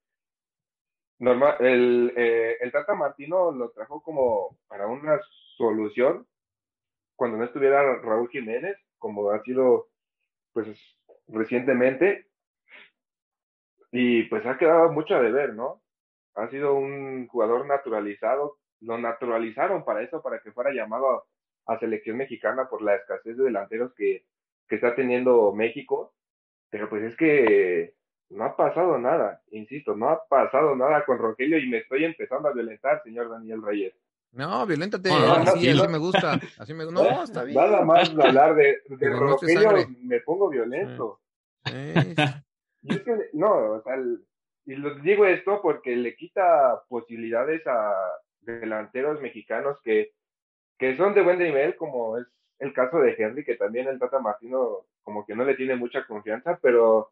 [1.18, 5.20] Normal, el, eh, el Tata Martino lo trajo como para una
[5.58, 6.26] solución
[7.14, 9.88] cuando no estuviera Raúl Jiménez, como ha sido
[10.54, 10.66] pues
[11.28, 12.26] recientemente,
[13.92, 15.82] y pues ha quedado mucho a deber, ¿no?
[16.34, 21.10] Ha sido un jugador naturalizado, lo naturalizaron para eso, para que fuera llamado
[21.66, 24.24] a, a selección mexicana por la escasez de delanteros que,
[24.68, 26.14] que está teniendo México,
[26.70, 27.94] pero pues es que
[28.30, 32.48] no ha pasado nada, insisto, no ha pasado nada con Rogelio y me estoy empezando
[32.48, 33.94] a violentar, señor Daniel Reyes.
[34.34, 35.08] No, violéntate.
[35.08, 36.40] No, no, así, me gusta.
[36.58, 37.56] Así me No, está bien.
[37.56, 41.20] Nada más hablar de, de Rogelio me pongo violento.
[41.66, 42.14] Eh,
[42.86, 44.22] Y es que, no, o sea, el-
[44.66, 47.94] y lo digo esto porque le quita posibilidades a
[48.40, 50.12] delanteros mexicanos que,
[50.78, 52.26] que son de buen nivel, como es
[52.58, 56.06] el caso de Henry, que también el Tata Martino como que no le tiene mucha
[56.06, 57.10] confianza, pero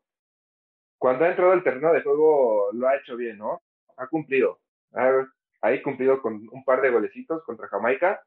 [0.98, 3.62] cuando ha entrado al terreno de juego lo ha hecho bien, ¿no?
[3.96, 4.60] Ha cumplido.
[4.92, 5.26] Ha,
[5.62, 8.22] ha cumplido con un par de golecitos contra Jamaica.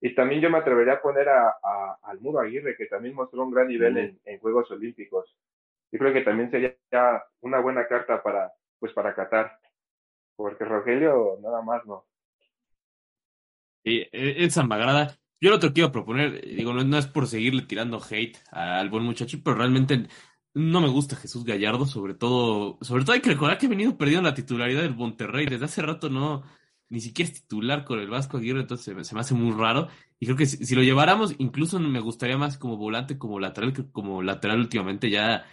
[0.00, 3.44] Y también yo me atrevería a poner a, a, al Mudo Aguirre, que también mostró
[3.44, 5.34] un gran nivel en, en Juegos Olímpicos
[5.92, 6.76] yo creo que también sería
[7.40, 9.58] una buena carta para pues para Qatar
[10.36, 12.04] porque Rogelio nada más no
[13.84, 15.16] eh, es Zambagrada.
[15.40, 18.36] Yo lo otro que iba a proponer, digo, no, no es por seguirle tirando hate
[18.50, 20.08] al buen muchacho, pero realmente
[20.56, 23.98] no me gusta Jesús Gallardo, sobre todo, sobre todo hay que recordar que ha venido
[23.98, 25.44] perdiendo la titularidad del Monterrey.
[25.44, 26.44] Desde hace rato no,
[26.88, 29.88] ni siquiera es titular con el Vasco Aguirre, entonces se, me hace muy raro.
[30.18, 33.84] Y creo que si, lo lleváramos, incluso me gustaría más como volante, como lateral, que
[33.90, 35.44] como lateral últimamente ya.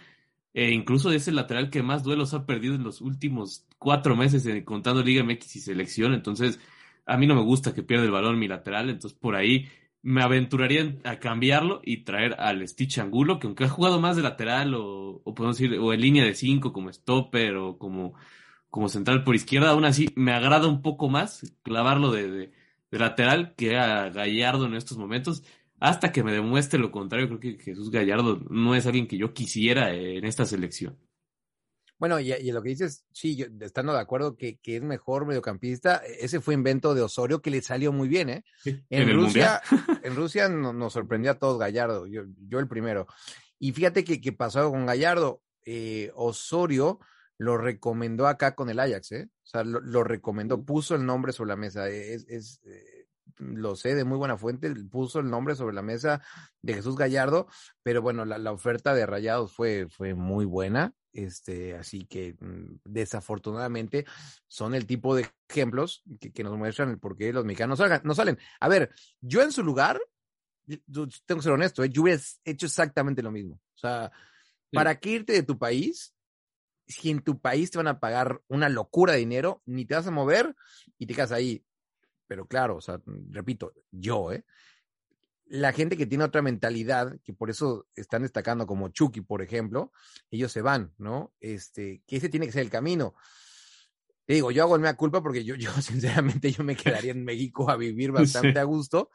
[0.54, 4.46] Eh, incluso es el lateral que más duelos ha perdido en los últimos cuatro meses,
[4.46, 6.14] eh, contando Liga MX y selección.
[6.14, 6.58] Entonces,
[7.04, 9.68] a mí no me gusta que pierda el balón mi lateral, entonces por ahí
[10.04, 14.22] me aventuraría a cambiarlo y traer al Stitch Angulo, que aunque ha jugado más de
[14.22, 18.14] lateral o, o podemos decir, o en línea de cinco como stopper o como
[18.74, 22.50] como central por izquierda, aún así me agrada un poco más clavarlo de,
[22.90, 25.44] lateral que a Gallardo en estos momentos,
[25.78, 29.32] hasta que me demuestre lo contrario, creo que Jesús Gallardo no es alguien que yo
[29.32, 30.98] quisiera en esta selección.
[32.04, 36.02] Bueno, y, y lo que dices, sí, yo, estando de acuerdo que, es mejor mediocampista,
[36.04, 38.44] ese fue invento de Osorio que le salió muy bien, ¿eh?
[38.90, 39.62] en, Rusia,
[40.02, 43.06] en Rusia nos sorprendió a todos Gallardo, yo, yo el primero.
[43.58, 47.00] Y fíjate que, que pasó con Gallardo, eh, Osorio
[47.38, 49.30] lo recomendó acá con el Ajax, ¿eh?
[49.42, 51.88] O sea, lo, recomendó, puso el nombre sobre la mesa.
[51.88, 52.93] Es, es eh,
[53.38, 56.22] lo sé de muy buena fuente, puso el nombre sobre la mesa
[56.62, 57.46] de Jesús Gallardo,
[57.82, 60.94] pero bueno, la, oferta de Rayados fue, fue muy buena.
[61.12, 64.04] Este, así que mm, desafortunadamente
[64.48, 68.38] son el tipo de ejemplos que, nos muestran el por qué los mexicanos no salen.
[68.58, 70.00] A ver, yo en su lugar,
[70.66, 71.90] tengo que ser honesto, ¿eh?
[71.90, 73.54] yo hubiera hecho exactamente lo mismo.
[73.54, 74.10] O sea,
[74.72, 76.14] ¿para qué irte de tu país
[76.86, 80.06] si en tu país te van a pagar una locura de dinero, ni te vas
[80.06, 80.54] a mover
[80.98, 81.64] y te quedas ahí.
[82.26, 83.00] Pero claro, o sea,
[83.30, 84.44] repito, yo, ¿eh?
[85.46, 89.92] La gente que tiene otra mentalidad, que por eso están destacando como Chucky, por ejemplo,
[90.30, 91.34] ellos se van, ¿no?
[91.38, 93.14] Este, que ese tiene que ser el camino.
[94.24, 97.24] Te digo, yo hago el mea culpa porque yo, yo, sinceramente, yo me quedaría en
[97.24, 99.10] México a vivir bastante a gusto,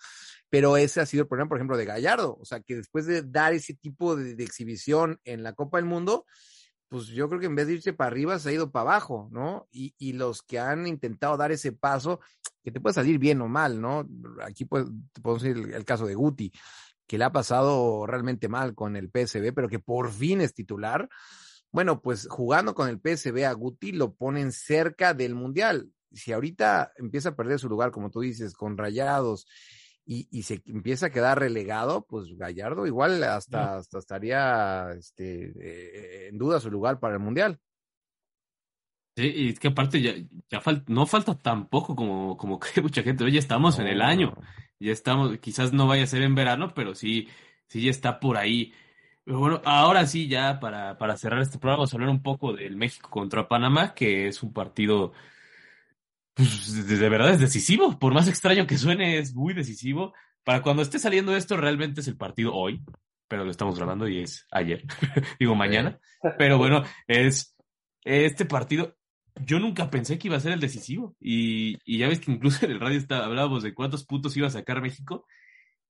[0.49, 2.38] pero ese ha sido el problema, por ejemplo, de Gallardo.
[2.39, 5.86] O sea, que después de dar ese tipo de, de exhibición en la Copa del
[5.86, 6.26] Mundo,
[6.90, 9.30] pues yo creo que en vez de irse para arriba se ha ido para abajo,
[9.32, 9.68] ¿no?
[9.72, 12.20] Y, y los que han intentado dar ese paso,
[12.64, 14.08] que te puede salir bien o mal, ¿no?
[14.44, 16.52] Aquí pues, te puedo decir el, caso de Guti,
[17.08, 21.08] que le ha pasado realmente mal con el PSB, pero que por fin es titular.
[21.72, 25.92] Bueno, pues jugando con el PSB a Guti lo ponen cerca del Mundial.
[26.12, 29.48] Si ahorita empieza a perder su lugar, como tú dices, con rayados
[30.12, 36.38] y, se empieza a quedar relegado, pues Gallardo igual hasta, hasta estaría este, eh, en
[36.39, 37.60] duda su lugar para el Mundial.
[39.16, 40.16] Sí, y es que aparte ya,
[40.49, 43.24] ya no falta tampoco como, como cree mucha gente.
[43.24, 44.34] Hoy ya estamos en el año,
[44.80, 47.28] ya estamos, quizás no vaya a ser en verano, pero sí,
[47.68, 48.74] sí ya está por ahí.
[49.24, 52.53] Pero bueno, ahora sí, ya para, para cerrar este programa, vamos a hablar un poco
[52.53, 55.12] del México contra Panamá, que es un partido
[56.40, 58.00] pues, de verdad es decisivo.
[58.00, 60.14] Por más extraño que suene, es muy decisivo.
[60.46, 62.82] Para cuando esté saliendo esto, realmente es el partido hoy,
[63.28, 64.86] pero lo estamos grabando y es ayer,
[65.40, 66.00] digo mañana.
[66.38, 67.58] Pero bueno, es
[68.06, 68.96] este partido.
[69.46, 71.16] Yo nunca pensé que iba a ser el decisivo.
[71.20, 74.52] Y, ya ves que incluso en el radio está, hablábamos de cuántos puntos iba a
[74.52, 75.26] sacar México.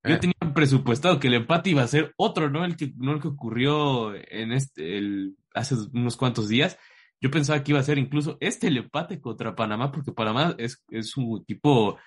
[0.04, 0.20] Yo eh.
[0.20, 2.66] tenía presupuestado que el empate iba a ser otro, ¿no?
[2.66, 6.80] El que, no el que ocurrió en este, el, hace unos cuantos días.
[7.22, 11.17] Yo pensaba que iba a ser incluso este empate contra Panamá, porque Panamá es, es
[11.17, 11.97] un equipo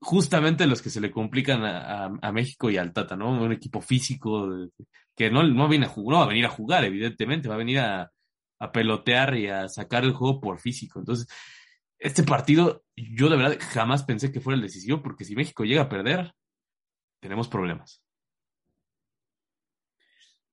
[0.00, 3.42] justamente los que se le complican a, México y al Tata, ¿no?
[3.42, 4.68] Un equipo físico
[5.16, 7.58] que no, no, viene a jugar, no va a venir a jugar, evidentemente, va a
[7.58, 8.12] venir a,
[8.60, 10.98] a pelotear y a sacar el juego por físico.
[10.98, 11.26] Entonces,
[11.98, 15.82] este partido, yo de verdad jamás pensé que fuera el decisivo, porque si México llega
[15.82, 16.32] a perder,
[17.20, 18.02] tenemos problemas.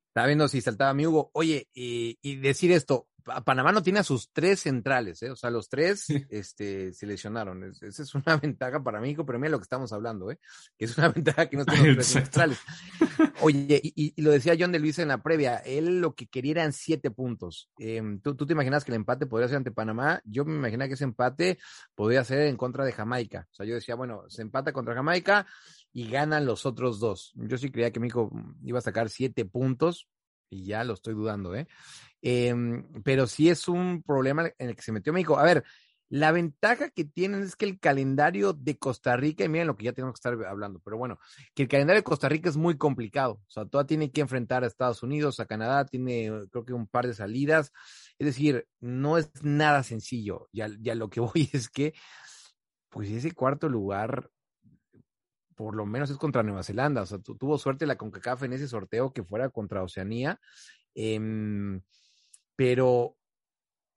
[0.10, 1.30] Estaba viendo si saltaba mi Hugo.
[1.34, 5.32] Oye, y decir esto, Panamá no tiene a sus tres centrales, ¿eh?
[5.32, 7.64] o sea, los tres este, se lesionaron.
[7.64, 10.40] esa es una ventaja para México, pero mira lo que estamos hablando, ¿eh?
[10.78, 12.60] que es una ventaja que no tiene los tres centrales.
[13.42, 16.74] Oye, y, lo decía John de Luis en la previa, él lo que quería eran
[16.74, 17.70] siete puntos.
[17.78, 20.22] Em, ¿tú, ¿tú, te imaginas que el empate podría ser ante Panamá?
[20.26, 21.60] Yo me imaginaba que ese empate
[21.96, 23.48] podría ser en contra de Jamaica.
[23.52, 25.48] O sea, yo decía, bueno, se empata contra Jamaica
[25.94, 27.32] y ganan los otros dos.
[27.36, 28.32] Yo sí creía que México
[28.64, 30.08] iba a sacar siete puntos,
[30.52, 31.68] y ya lo estoy dudando, ¿eh?
[32.22, 35.38] Em, pero sí es un problema en el que se metió México.
[35.38, 35.64] A ver,
[36.12, 39.86] la ventaja que tienen es que el calendario de Costa Rica, y miren lo que
[39.86, 41.20] ya tenemos que estar hablando, pero bueno,
[41.56, 43.36] que el calendario de Costa Rica es muy complicado.
[43.48, 46.86] O sea, toda tiene que enfrentar a Estados Unidos, a Canadá, tiene creo que un
[46.86, 47.72] par de salidas.
[48.20, 50.50] Es decir, no es nada sencillo.
[50.52, 51.94] Ya, ya lo que voy es que,
[52.90, 54.30] pues ese cuarto lugar,
[55.56, 57.04] por lo menos es contra Nueva Zelanda.
[57.04, 60.42] O sea, tuvo suerte la CONCACAF en ese sorteo que fuera contra Oceanía.
[60.94, 61.80] Eh,
[62.56, 63.16] pero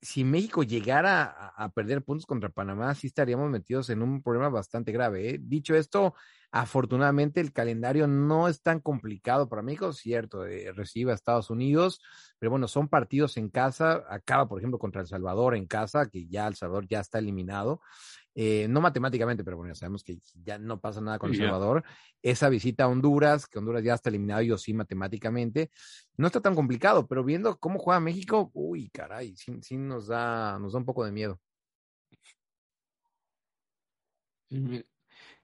[0.05, 1.23] si México llegara
[1.55, 5.29] a, perder puntos contra Panamá, sí estaríamos metidos en un problema bastante grave.
[5.31, 5.39] ¿eh?
[5.41, 6.13] Dicho esto,
[6.51, 12.01] afortunadamente el calendario no es tan complicado para México, cierto, eh, recibe a Estados Unidos,
[12.37, 16.27] pero bueno, son partidos en casa, acaba por ejemplo contra El Salvador en casa, que
[16.27, 17.81] ya El Salvador ya está eliminado.
[18.35, 21.45] Eh, no matemáticamente, pero bueno, sabemos que ya no pasa nada con El ya.
[21.45, 21.83] Salvador.
[22.21, 25.71] Esa visita a Honduras, que Honduras ya está eliminado, yo sí, matemáticamente,
[26.17, 30.59] no está tan complicado, pero viendo cómo juega México, uy, caray, sí, sí nos da,
[30.59, 31.39] nos da un poco de miedo.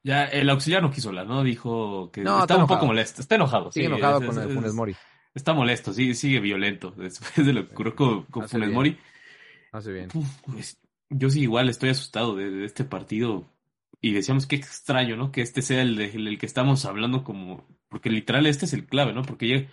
[0.04, 1.44] Ya el auxiliar no quiso hablar, ¿no?
[1.44, 3.72] Dijo que No, está está un poco molesto, está enojado.
[3.72, 4.96] Sigue sí, enojado es- con es- el Funes es- Mori.
[5.34, 8.76] Está molesto, sí, sigue violento después de lo que ocurrió con, con Funes bien.
[8.76, 9.00] Mori.
[9.72, 10.10] Hace bien.
[10.14, 10.78] Uf, pues,
[11.12, 13.47] yo sí igual estoy asustado de, de este partido
[14.01, 15.32] y decíamos que extraño, ¿no?
[15.32, 18.74] Que este sea el, de- el, el que estamos hablando como, porque literal este es
[18.74, 19.24] el clave, ¿no?
[19.24, 19.70] Porque llega-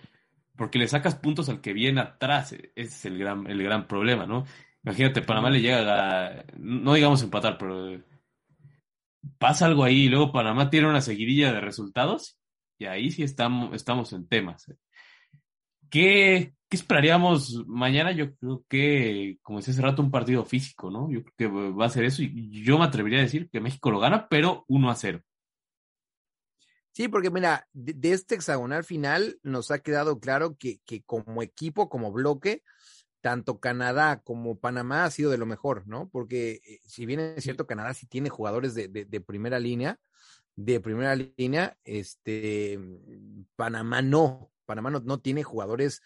[0.57, 4.25] porque le sacas puntos al que viene atrás, ese es el gran, el gran problema,
[4.27, 4.45] ¿no?
[4.83, 7.99] Imagínate, Panamá le llega a, no digamos empatar, pero
[9.37, 12.37] pasa algo ahí y luego Panamá tiene una seguidilla de resultados
[12.77, 14.65] y ahí sí estamos, estamos en temas.
[15.89, 18.11] ¿Qué, esperaríamos mañana?
[18.11, 21.09] Yo creo que, como decía hace rato, un partido físico, ¿no?
[21.11, 23.91] Yo creo que va a ser eso y yo me atrevería a decir que México
[23.91, 25.21] lo gana, pero 1 a 0.
[26.91, 31.41] Sí, porque mira, de, de este hexagonal final nos ha quedado claro que, que como
[31.43, 32.63] equipo, como bloque,
[33.21, 36.09] tanto Canadá como Panamá ha sido de lo mejor, ¿no?
[36.09, 39.99] Porque eh, si bien es cierto, Canadá sí tiene jugadores de, de- de primera línea,
[40.55, 42.79] de primera línea, este,
[43.55, 46.01] Panamá no, Panamá no, no tiene jugadores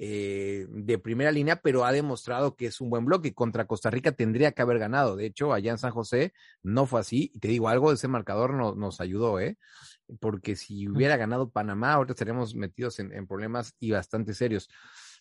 [0.00, 3.34] eh, de primera línea, pero ha demostrado que es un buen bloque.
[3.34, 5.16] Contra Costa Rica tendría que haber ganado.
[5.16, 6.32] De hecho, allá en San José
[6.62, 7.30] no fue así.
[7.34, 9.58] Y te digo algo, ese marcador no- nos ayudó, ¿eh?
[10.20, 14.68] Porque si hubiera ganado Panamá, ahorita estaríamos metidos en, en problemas y bastante serios.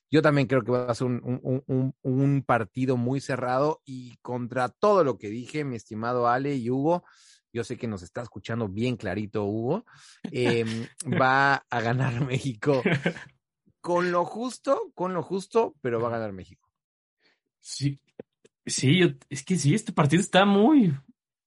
[0.10, 4.16] Yo también creo que va a ser un, un- un- un partido muy cerrado y
[4.22, 7.04] contra todo lo que dije, mi estimado Ale y Hugo,
[7.58, 9.84] yo sé que nos está escuchando bien clarito, Hugo,
[10.32, 10.86] em,
[11.20, 12.84] va a ganar México
[13.82, 16.70] con lo justo, con lo justo, pero va a ganar México.
[17.60, 18.00] Sí,
[18.64, 20.94] sí, es que sí, este partido está muy,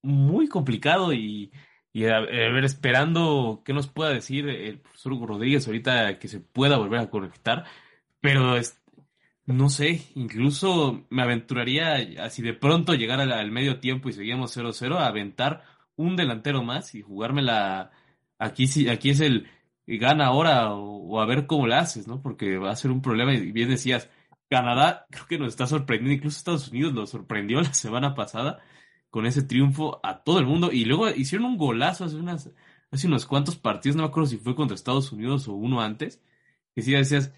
[0.02, 1.52] muy complicado y,
[1.92, 6.40] y a, ver, esperando qué nos pueda decir el profesor Hugo Rodríguez ahorita que se
[6.40, 7.66] pueda volver a conectar,
[8.20, 8.82] pero es-
[9.46, 14.56] no sé, incluso me aventuraría así de pronto llegar al, al medio tiempo y seguíamos
[14.56, 15.64] 0-0 a aventar
[15.96, 17.90] un delantero más y jugármela
[18.38, 19.48] aquí sí, aquí es el
[19.86, 22.22] gana ahora o, a ver cómo la haces, ¿no?
[22.22, 24.08] Porque va a ser un problema y bien decías,
[24.48, 28.60] Canadá creo que nos está sorprendiendo, incluso Estados Unidos nos sorprendió la semana pasada
[29.10, 32.50] con ese triunfo a todo el mundo y luego hicieron un golazo hace unas
[32.90, 36.20] hace unos cuantos partidos, no me acuerdo si fue contra Estados Unidos o uno antes,
[36.74, 37.32] que sí decías,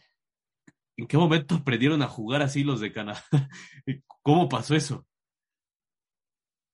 [0.97, 3.23] ¿en qué momento aprendieron a jugar así los de Canadá?
[4.23, 5.07] ¿Cómo pasó eso?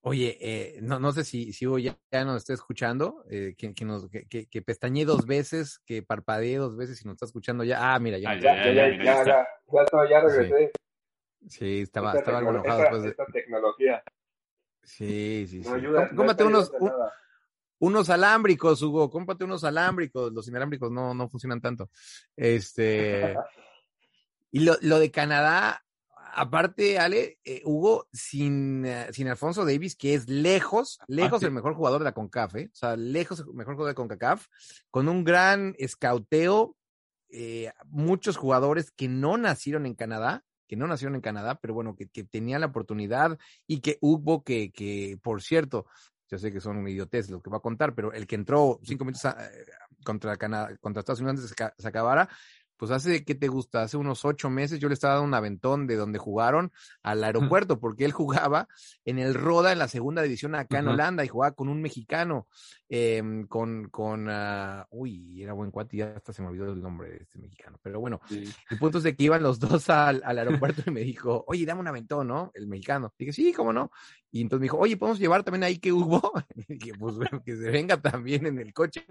[0.03, 3.75] Oye, eh, no, no sé si, si Hugo ya, ya nos está escuchando, eh, que,
[3.75, 7.65] que, nos, que, que, pestañee dos veces, que parpadee dos veces y nos está escuchando
[7.65, 7.95] ya.
[7.95, 8.31] Ah, mira, ya.
[8.31, 10.71] Ah, Ya, Ya, ya, ya, ya, ya, ya, regresé.
[11.49, 13.09] Sí, estaba, Esta estaba algo enojado esta- después de...
[13.11, 14.03] esta tecnología
[14.83, 15.69] Sí, sí, sí.
[15.69, 16.11] no ayuda.
[16.47, 16.93] Unos, un-
[17.81, 20.33] unos alámbricos, Hugo, cómprate unos alámbricos.
[20.33, 21.91] Los inalámbricos no, no funcionan tanto.
[22.37, 23.37] Este.
[24.51, 25.85] Y lo, lo de Canadá,
[26.35, 31.47] aparte, Ale, eh, Hugo, sin, eh, sin Alfonso Davis, que es lejos, lejos sí.
[31.47, 32.71] el mejor jugador de la CONCAF, ¿eh?
[32.73, 34.47] o sea, lejos el mejor jugador de CONCACAF,
[34.91, 36.77] con un gran escauteo,
[37.31, 41.95] eh, muchos jugadores que no nacieron en Canadá, que no nacieron en Canadá, pero bueno,
[41.97, 45.87] que, que tenían la oportunidad y que hubo que, que, por cierto,
[46.31, 49.05] yo sé que son idiotes lo que va a contar, pero el que entró cinco
[49.07, 49.65] minutos a- eh,
[50.05, 52.29] contra Canadá, contra Estados Unidos antes de que se acabara,
[52.79, 53.83] pues hace, ¿qué te gusta?
[53.83, 56.73] Hace unos ocho meses yo le estaba dando un aventón de donde jugaron
[57.03, 58.69] al aeropuerto, porque él jugaba
[59.05, 60.89] en el Roda en la segunda división acá en.
[60.89, 62.47] Holanda y jugaba con un mexicano,
[62.89, 66.81] em, con, con, ah, uy, era buen cuate y ya hasta se me olvidó el
[66.81, 70.23] nombre de este mexicano, pero bueno, el punto es de que iban los dos al,
[70.25, 72.51] al aeropuerto y me dijo, oye, dame un aventón, ¿no?
[72.55, 73.13] El mexicano.
[73.19, 73.91] Dije, sí, ¿cómo no?
[74.31, 76.21] Y entonces me dijo, oye, ¿podemos llevar también ahí que hubo?
[76.69, 79.05] Y dije, pues bueno, que se venga también en el coche.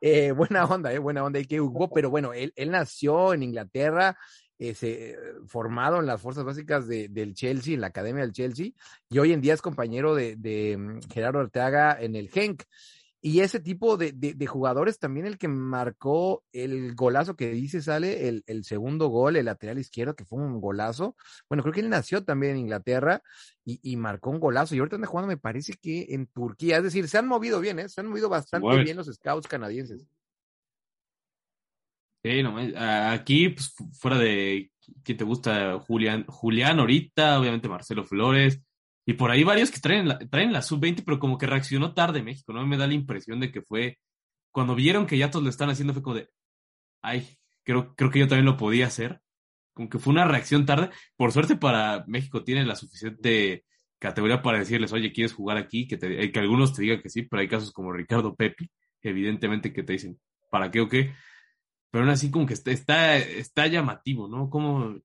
[0.00, 3.42] Eh, buena onda, eh, buena onda, y que hubo, pero bueno, él, él nació en
[3.42, 4.16] Inglaterra,
[4.58, 8.70] eh, se, formado en las fuerzas básicas de, del Chelsea, en la academia del Chelsea,
[9.08, 12.64] y hoy en día es compañero de, de mm, Gerardo Arteaga en el Genk.
[13.20, 18.44] Y ese tipo de, jugadores también el que marcó el golazo que dice, sale el,
[18.46, 21.16] el segundo gol, el lateral izquierdo, que fue un golazo.
[21.48, 23.20] Bueno, creo que él nació también en Inglaterra
[23.64, 24.76] y, y marcó un golazo.
[24.76, 26.76] Y ahorita anda jugando, me parece que en Turquía.
[26.76, 27.88] Es decir, se han movido bien, ¿eh?
[27.88, 30.06] Se han movido bastante bien los scouts canadienses.
[32.22, 34.70] Sí, no Aquí, pues, fu- fuera de
[35.04, 38.60] quién te gusta, Julián, Julián ahorita, obviamente Marcelo Flores,
[39.06, 42.22] y por ahí varios que traen la, traen la sub-20, pero como que reaccionó tarde
[42.22, 42.66] México, ¿no?
[42.66, 43.98] Me da la impresión de que fue,
[44.52, 46.28] cuando vieron que ya todos lo están haciendo, fue como de,
[47.02, 47.28] ay,
[47.64, 49.20] creo, creo que yo también lo podía hacer.
[49.74, 50.90] Como que fue una reacción tarde.
[51.16, 53.64] Por suerte para México tiene la suficiente
[53.98, 55.88] categoría para decirles, oye, ¿quieres jugar aquí?
[55.88, 58.70] Que, te, que algunos te digan que sí, pero hay casos como Ricardo Pepi,
[59.02, 61.12] evidentemente que te dicen, ¿para qué o qué?
[61.90, 64.50] Pero aún así como que está, está, está llamativo, ¿no?
[64.50, 64.98] Como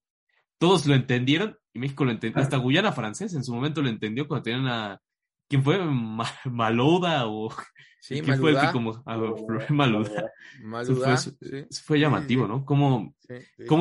[0.58, 4.28] todos lo entendieron y México lo entendió, hasta Guyana francés en su momento lo entendió
[4.28, 5.02] cuando tenían a,
[5.50, 5.78] ¿quién fue?
[5.84, 7.50] Ma, Malouda o...
[8.04, 9.02] Sí, ¿Quién fue el que como...
[9.06, 9.18] a
[9.70, 10.10] Malouda.
[10.10, 12.66] Eso Maluda, fue, sí, eso fue llamativo, sí, ¿no?
[12.66, 13.16] Como,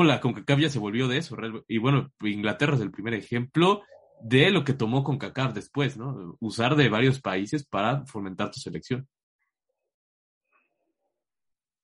[0.04, 1.36] la CONCACAF ya se volvió de eso.
[1.66, 3.82] Y bueno, Inglaterra es el primer ejemplo
[4.20, 6.36] de lo que tomó CONCACAF después, ¿no?
[6.38, 9.08] Usar de varios países para fomentar tu selección.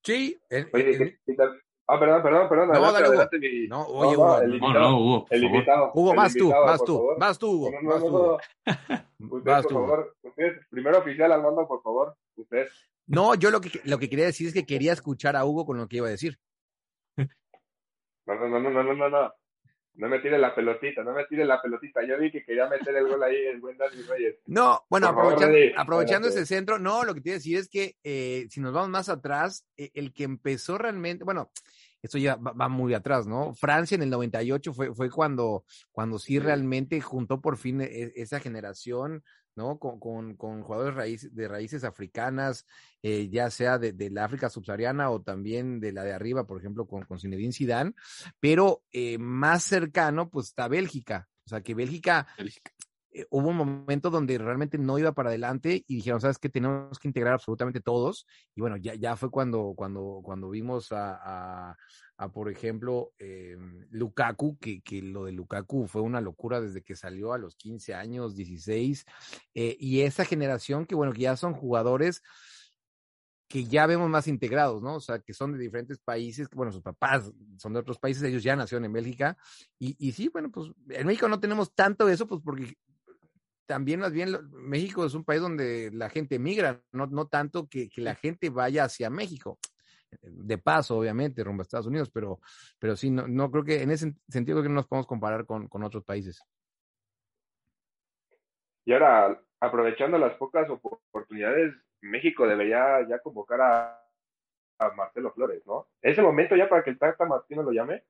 [0.08, 1.18] Sí, en- Oye.
[1.86, 2.68] Ah, perdón, perdón, perdón.
[2.68, 3.08] No, adelante, dale, Hugo.
[3.20, 5.90] adelante, mi- No, oye, no, Hugo, el no, No, invitado, no, Hugo, el invitado.
[5.94, 7.18] Hugo, el vas tú, vas tú, favor.
[7.18, 8.64] vas tú, Hugo, No, no, vas tú.
[9.18, 12.68] Usted, Vas por tú, favor, usted, primero oficial Armando, por favor, usted.
[13.06, 15.76] No, yo lo que, lo que quería decir es que quería escuchar a Hugo con
[15.76, 16.38] lo que iba a decir.
[17.18, 17.26] No,
[18.34, 19.32] no, no, no, no, no, no,
[19.98, 20.08] no.
[20.08, 22.04] Me tire la pelotita, no me tire la pelotita.
[22.06, 24.36] Yo vi que quería meter el gol ahí el buen Dani Reyes.
[24.46, 25.34] No, bueno, favor,
[25.76, 28.72] aprovechando, ese centro, no, lo que te iba a decir es que eh, si nos
[28.72, 31.50] vamos más atrás, eh, el que empezó realmente, bueno,
[32.00, 33.54] esto ya va, va muy atrás, ¿no?
[33.54, 36.38] Francia en el 98 fue, fue cuando, cuando sí, Sí.
[36.38, 39.24] realmente juntó por fin e- esa generación,
[39.58, 39.78] ¿no?
[39.78, 42.64] Con, con, con jugadores raíz, de raíces africanas,
[43.02, 46.58] eh, ya sea de, de la África subsahariana o también de la de arriba, por
[46.58, 47.92] ejemplo, con, con Zinedine Zidane,
[48.38, 51.28] pero eh, más cercano, pues está Bélgica.
[51.44, 52.28] O sea, que Bélgica
[53.10, 56.48] eh, hubo un momento donde realmente no iba para adelante y dijeron, ¿sabes qué?
[56.48, 58.26] Tenemos que integrar absolutamente todos.
[58.54, 61.18] Y bueno, ya, ya fue cuando, cuando, cuando vimos a,
[61.70, 61.76] a,
[62.18, 63.56] a, por ejemplo, eh,
[63.90, 67.94] Lukaku, que, que lo de Lukaku fue una locura desde que salió a los 15
[67.94, 69.04] años, 16.
[69.54, 72.22] eh, y esa generación que, bueno, que ya son jugadores
[73.48, 74.96] que ya vemos más integrados, ¿no?
[74.96, 78.22] O sea, que son de diferentes países, que, bueno, sus papás son de otros países,
[78.22, 79.38] ellos ya nacieron en Bélgica,
[79.78, 82.76] y, y sí, bueno, pues en México no tenemos tanto eso, pues porque
[83.66, 87.88] también más bien México es un país donde la gente migra, no, no tanto que,
[87.88, 89.58] que la gente vaya hacia México.
[90.22, 92.40] De paso, obviamente, rumbo a Estados Unidos, pero,
[92.78, 95.44] pero sí, no, no creo que en ese sentido creo que no nos podemos comparar
[95.46, 96.42] con, con otros países.
[98.84, 104.00] Y ahora, aprovechando las pocas op- oportunidades, México debería ya convocar a,
[104.78, 105.88] a Marcelo Flores, ¿no?
[106.00, 108.04] ¿Es el momento ya para que el Tata Martino lo llame?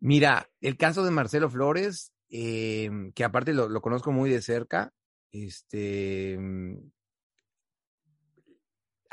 [0.00, 4.92] Mira, el caso de Marcelo Flores, eh, que aparte lo, lo conozco muy de cerca,
[5.32, 6.38] este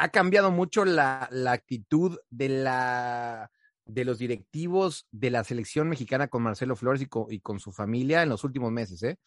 [0.01, 3.51] ha cambiado mucho la, la actitud de la
[3.85, 7.71] de los directivos de la selección mexicana con Marcelo Flores y con, y con su
[7.71, 9.19] familia en los últimos meses, ¿eh?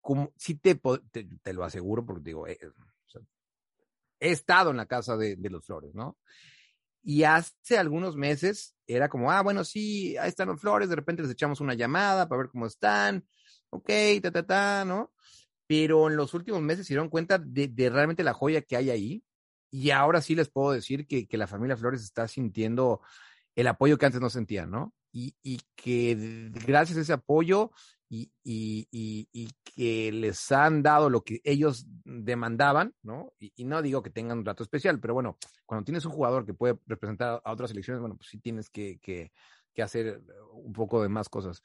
[0.00, 0.74] Como, sí te,
[1.12, 3.20] te, te lo aseguro, porque digo, eh, o sea,
[4.18, 6.18] he estado en la casa de, de los Flores, ¿no?
[7.00, 11.22] Y hace algunos meses era como, ah, bueno, sí, ahí están los flores, de repente
[11.22, 13.24] les echamos una llamada para ver cómo están,
[13.70, 13.90] ok,
[14.20, 15.12] ta, ta, ta, ¿no?
[15.68, 18.90] Pero en los últimos meses se dieron cuenta de, de realmente la joya que hay
[18.90, 19.24] ahí.
[19.70, 23.00] Y ahora sí les puedo decir que, que la familia Flores está sintiendo
[23.54, 24.94] el apoyo que antes no sentía, ¿no?
[25.12, 27.72] Y, y que gracias a ese apoyo
[28.08, 33.34] y, y, y, que les han dado lo que ellos demandaban, ¿no?
[33.38, 36.54] Y, no digo que tengan un trato especial, pero bueno, cuando tienes un jugador que
[36.54, 39.32] puede representar a otras selecciones, bueno, pues sí tienes que, que,
[39.74, 41.62] que hacer un poco de más cosas.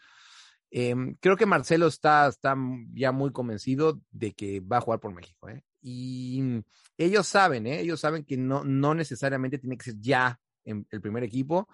[0.75, 2.55] Eh, creo que Marcelo está, está
[2.95, 5.63] ya muy convencido de que va a jugar por México, ¿eh?
[5.83, 6.63] Y
[6.97, 7.79] ellos saben, ¿eh?
[7.79, 11.67] Ellos saben que no, no necesariamente tiene que ser ya en el primer equipo.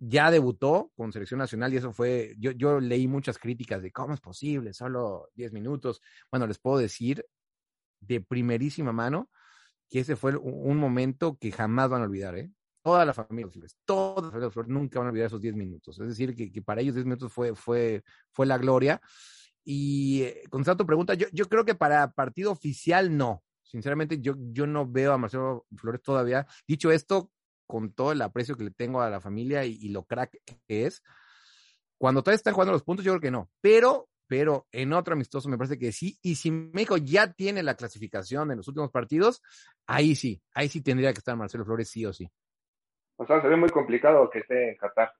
[0.00, 4.14] Ya debutó con selección nacional y eso fue, yo, yo leí muchas críticas de cómo
[4.14, 6.00] es posible, solo 10 minutos.
[6.28, 7.24] Bueno, les puedo decir
[8.00, 9.30] de primerísima mano
[9.88, 12.50] que ese fue un momento que jamás van a olvidar, ¿eh?
[12.84, 15.98] Toda la familia Flores, toda la familia Flores nunca van a olvidar esos 10 minutos.
[15.98, 19.00] Es decir, que, que para ellos 10 minutos fue, fue, fue la gloria.
[19.64, 23.42] Y eh, contestando tu pregunta, yo, yo creo que para partido oficial no.
[23.62, 26.46] Sinceramente, yo, yo no veo a Marcelo Flores todavía.
[26.68, 27.30] Dicho esto,
[27.66, 30.84] con todo el aprecio que le tengo a la familia y, y lo crack que
[30.84, 31.02] es,
[31.96, 33.50] cuando todavía están jugando los puntos, yo creo que no.
[33.62, 36.18] Pero, pero en otro amistoso me parece que sí.
[36.20, 39.40] Y si México ya tiene la clasificación en los últimos partidos,
[39.86, 42.30] ahí sí, ahí sí tendría que estar Marcelo Flores sí o sí.
[43.16, 45.12] O sea, se ve muy complicado que esté en Qatar.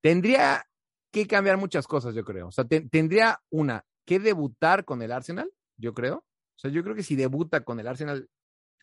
[0.00, 0.64] Tendría
[1.10, 2.48] que cambiar muchas cosas, yo creo.
[2.48, 6.18] O sea, te, tendría una que debutar con el Arsenal, yo creo.
[6.18, 8.28] O sea, yo creo que si debuta con el Arsenal,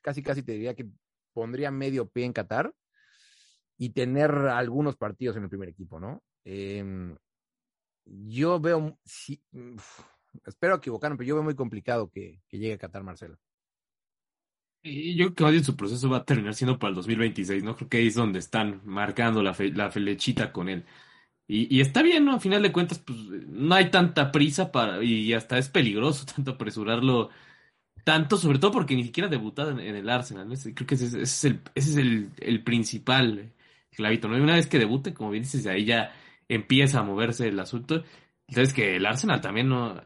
[0.01, 0.87] casi casi te diría que
[1.33, 2.73] pondría medio pie en Qatar
[3.77, 6.21] y tener algunos partidos en el primer equipo, ¿no?
[6.45, 7.15] Eh,
[8.05, 9.99] yo veo, uf,
[10.45, 13.37] espero equivocarme, pero yo veo muy complicado que, que llegue a Qatar Marcelo.
[14.83, 17.63] Y yo creo que más bien su proceso va a terminar siendo para el 2026,
[17.63, 17.75] ¿no?
[17.75, 20.83] Creo que ahí es donde están marcando la, fe- la flechita con él.
[21.47, 22.33] Y, y, está bien, ¿no?
[22.35, 26.51] A final de cuentas, pues no hay tanta prisa para, y hasta es peligroso tanto
[26.51, 27.29] apresurarlo
[28.05, 30.55] tanto, sobre todo porque ni siquiera debutado en, en el Arsenal, ¿no?
[30.75, 33.53] Creo que ese, ese es, el, ese es el, el, principal
[33.91, 34.37] clavito, ¿no?
[34.37, 36.13] Y una vez que debute, como bien dices, ahí ya
[36.49, 38.03] empieza a moverse el asunto.
[38.47, 40.01] Entonces que el Arsenal también no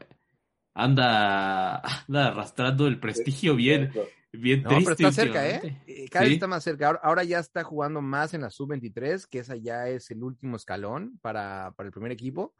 [0.74, 3.90] anda, anda arrastrando el prestigio bien,
[4.32, 4.94] bien no, triste.
[4.96, 6.08] Pero está cerca, ¿eh?
[6.10, 6.34] Cada vez ¿Sí?
[6.34, 6.86] está más cerca.
[6.86, 10.56] Ahora, ahora, ya está jugando más en la sub-23, que esa ya es el último
[10.56, 12.54] escalón para, para el primer equipo.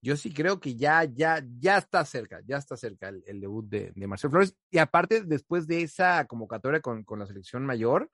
[0.00, 3.68] Yo sí creo que ya, ya, ya está cerca, ya está cerca el, el debut
[3.68, 4.56] de, de, Marcelo Flores.
[4.70, 8.08] Y aparte, después de esa convocatoria con, con, la selección mayor,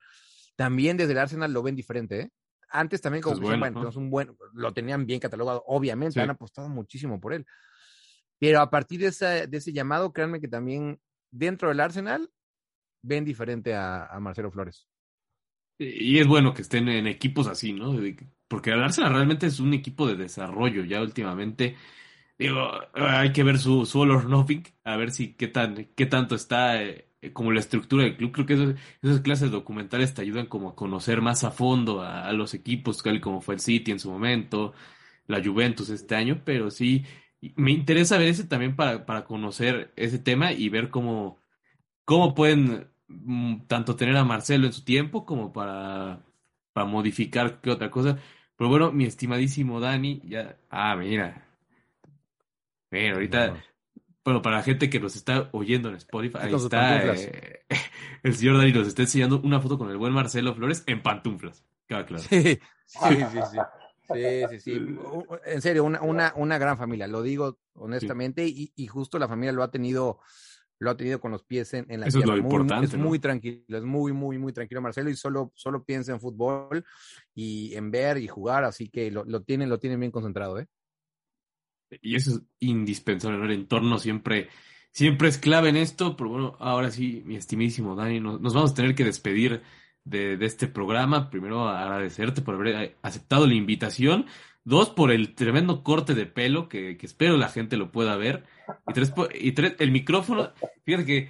[0.55, 2.31] también desde el Arsenal lo ven diferente, ¿eh?
[2.69, 6.19] Antes también como pues bueno, bueno, un buen, lo tenían bien catalogado, obviamente, sí.
[6.19, 7.45] han apostado muchísimo por él.
[8.39, 10.99] Pero a partir de, esa, de ese llamado, créanme que también
[11.31, 12.29] dentro del Arsenal
[13.05, 14.87] ven diferente a, Marcelo Flores.
[15.77, 17.95] Y es bueno que estén en equipos así, ¿no?
[18.47, 21.75] Porque el Arsenal realmente es un equipo de desarrollo ya últimamente.
[22.37, 26.05] Digo, hay que ver su, su All or Nothing, a ver si qué tan, qué
[26.05, 28.31] tanto está eh, como la estructura del club.
[28.31, 32.53] Creo que esas clases documentales te ayudan como a conocer más a fondo a, los
[32.53, 34.73] equipos, tal como fue el City en su momento,
[35.27, 37.05] la Juventus este año, pero sí,
[37.55, 41.39] me interesa ver ese también para, para conocer ese tema y ver cómo,
[42.05, 42.87] cómo pueden
[43.67, 46.21] tanto tener a Marcelo en su tiempo como para,
[46.73, 48.17] para modificar qué otra cosa.
[48.57, 51.45] Pero bueno, mi estimadísimo Dani, ya, ah, mira,
[52.89, 53.57] mira, ahorita, no.
[54.23, 57.65] bueno, para la gente que nos está oyendo en Spotify, ahí está, eh,
[58.23, 61.63] el señor Dani nos está enseñando una foto con el buen Marcelo Flores en pantuflas,
[61.87, 62.23] claro, claro.
[62.87, 63.57] Sí, sí, sí, sí.
[64.13, 64.97] Sí, sí, sí.
[65.47, 68.71] En serio, una, una, una gran familia, lo digo honestamente, sí.
[68.75, 70.19] y, y, justo la familia lo ha tenido
[70.79, 72.33] lo ha tenido con los pies en, en la Eso tierra.
[72.33, 73.05] Es, lo muy, importante, es ¿no?
[73.05, 76.83] muy tranquilo, es muy, muy, muy tranquilo Marcelo y solo, solo piensa en fútbol
[77.33, 80.67] y en ver y jugar, así que lo, lo tienen, lo tienen bien concentrado, ¿eh?
[82.01, 83.45] Y eso es indispensable, ¿no?
[83.45, 84.49] El entorno siempre,
[84.91, 88.71] siempre es clave en esto, pero bueno, ahora sí, mi estimísimo Dani, nos, nos vamos
[88.71, 89.61] a tener que despedir
[90.03, 91.29] de, de, este programa.
[91.29, 94.25] Primero, agradecerte por haber aceptado la invitación.
[94.65, 98.43] Dos, por el tremendo corte de pelo, que, que espero la gente lo pueda ver.
[98.87, 100.51] Y tres, y tres, el micrófono,
[100.83, 101.29] fíjate que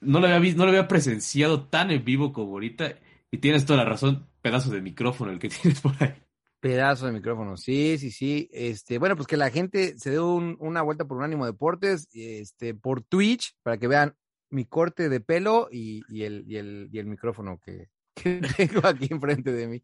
[0.00, 2.98] no lo había visto, no lo había presenciado tan en vivo como ahorita.
[3.30, 6.14] Y tienes toda la razón, pedazo de micrófono el que tienes por ahí.
[6.60, 8.48] Pedazo de micrófono, sí, sí, sí.
[8.50, 12.74] Este, bueno, pues que la gente se dé un, una vuelta por Unánimo Deportes, este,
[12.74, 14.16] por Twitch, para que vean
[14.48, 17.90] mi corte de pelo y, y, el, y, el, y el micrófono que
[18.56, 19.82] tengo aquí enfrente de mí.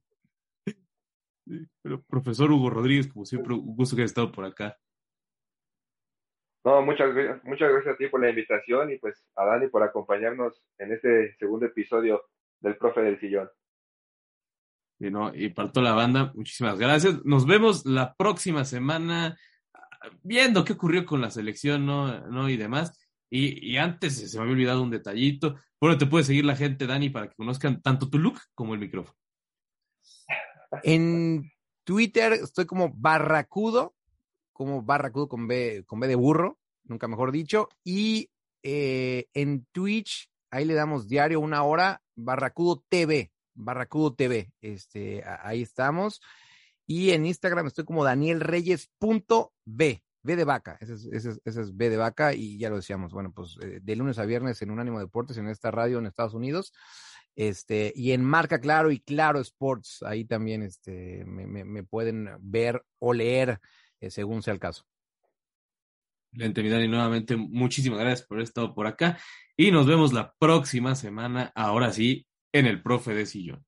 [1.83, 4.77] Pero profesor Hugo Rodríguez, como siempre, un gusto que haya estado por acá.
[6.65, 7.15] No, muchas,
[7.45, 11.35] muchas gracias a ti por la invitación y pues a Dani por acompañarnos en este
[11.39, 12.23] segundo episodio
[12.61, 13.49] del Profe del Sillón.
[14.99, 17.25] Y, no, y para toda la banda, muchísimas gracias.
[17.25, 19.39] Nos vemos la próxima semana
[20.23, 22.29] viendo qué ocurrió con la selección ¿no?
[22.29, 22.51] ¿no?
[22.51, 22.99] y demás.
[23.31, 25.57] Y, y, antes se me había olvidado un detallito.
[25.81, 28.81] Bueno, te puede seguir la gente, Dani, para que conozcan tanto tu look como el
[28.81, 29.17] micrófono.
[30.83, 31.51] En
[31.85, 33.95] Twitter estoy como Barracudo,
[34.53, 37.69] como Barracudo con B, con B de burro, nunca mejor dicho.
[37.85, 38.31] Y
[38.63, 45.63] eh, en Twitch, ahí le damos diario una hora, Barracudo TV, Barracudo TV, este, ahí
[45.63, 46.21] estamos.
[46.87, 52.59] Y en Instagram estoy como danielreyes.b, B de vaca, ese es, B de vaca y
[52.59, 55.49] ya lo decíamos, bueno, pues eh, de lunes a viernes en un ánimo deportes en
[55.49, 56.75] esta radio en Estados Unidos,
[57.41, 63.15] este, y en Marca Claro y Claro Sports, ahí también este, me, pueden ver o
[63.15, 63.59] leer
[63.99, 64.85] eh, según sea el caso.
[66.33, 69.19] Excelente, y nuevamente muchísimas gracias por haber estado por acá
[69.57, 73.65] y nos vemos la próxima semana, ahora sí, en el Profe de Sillón.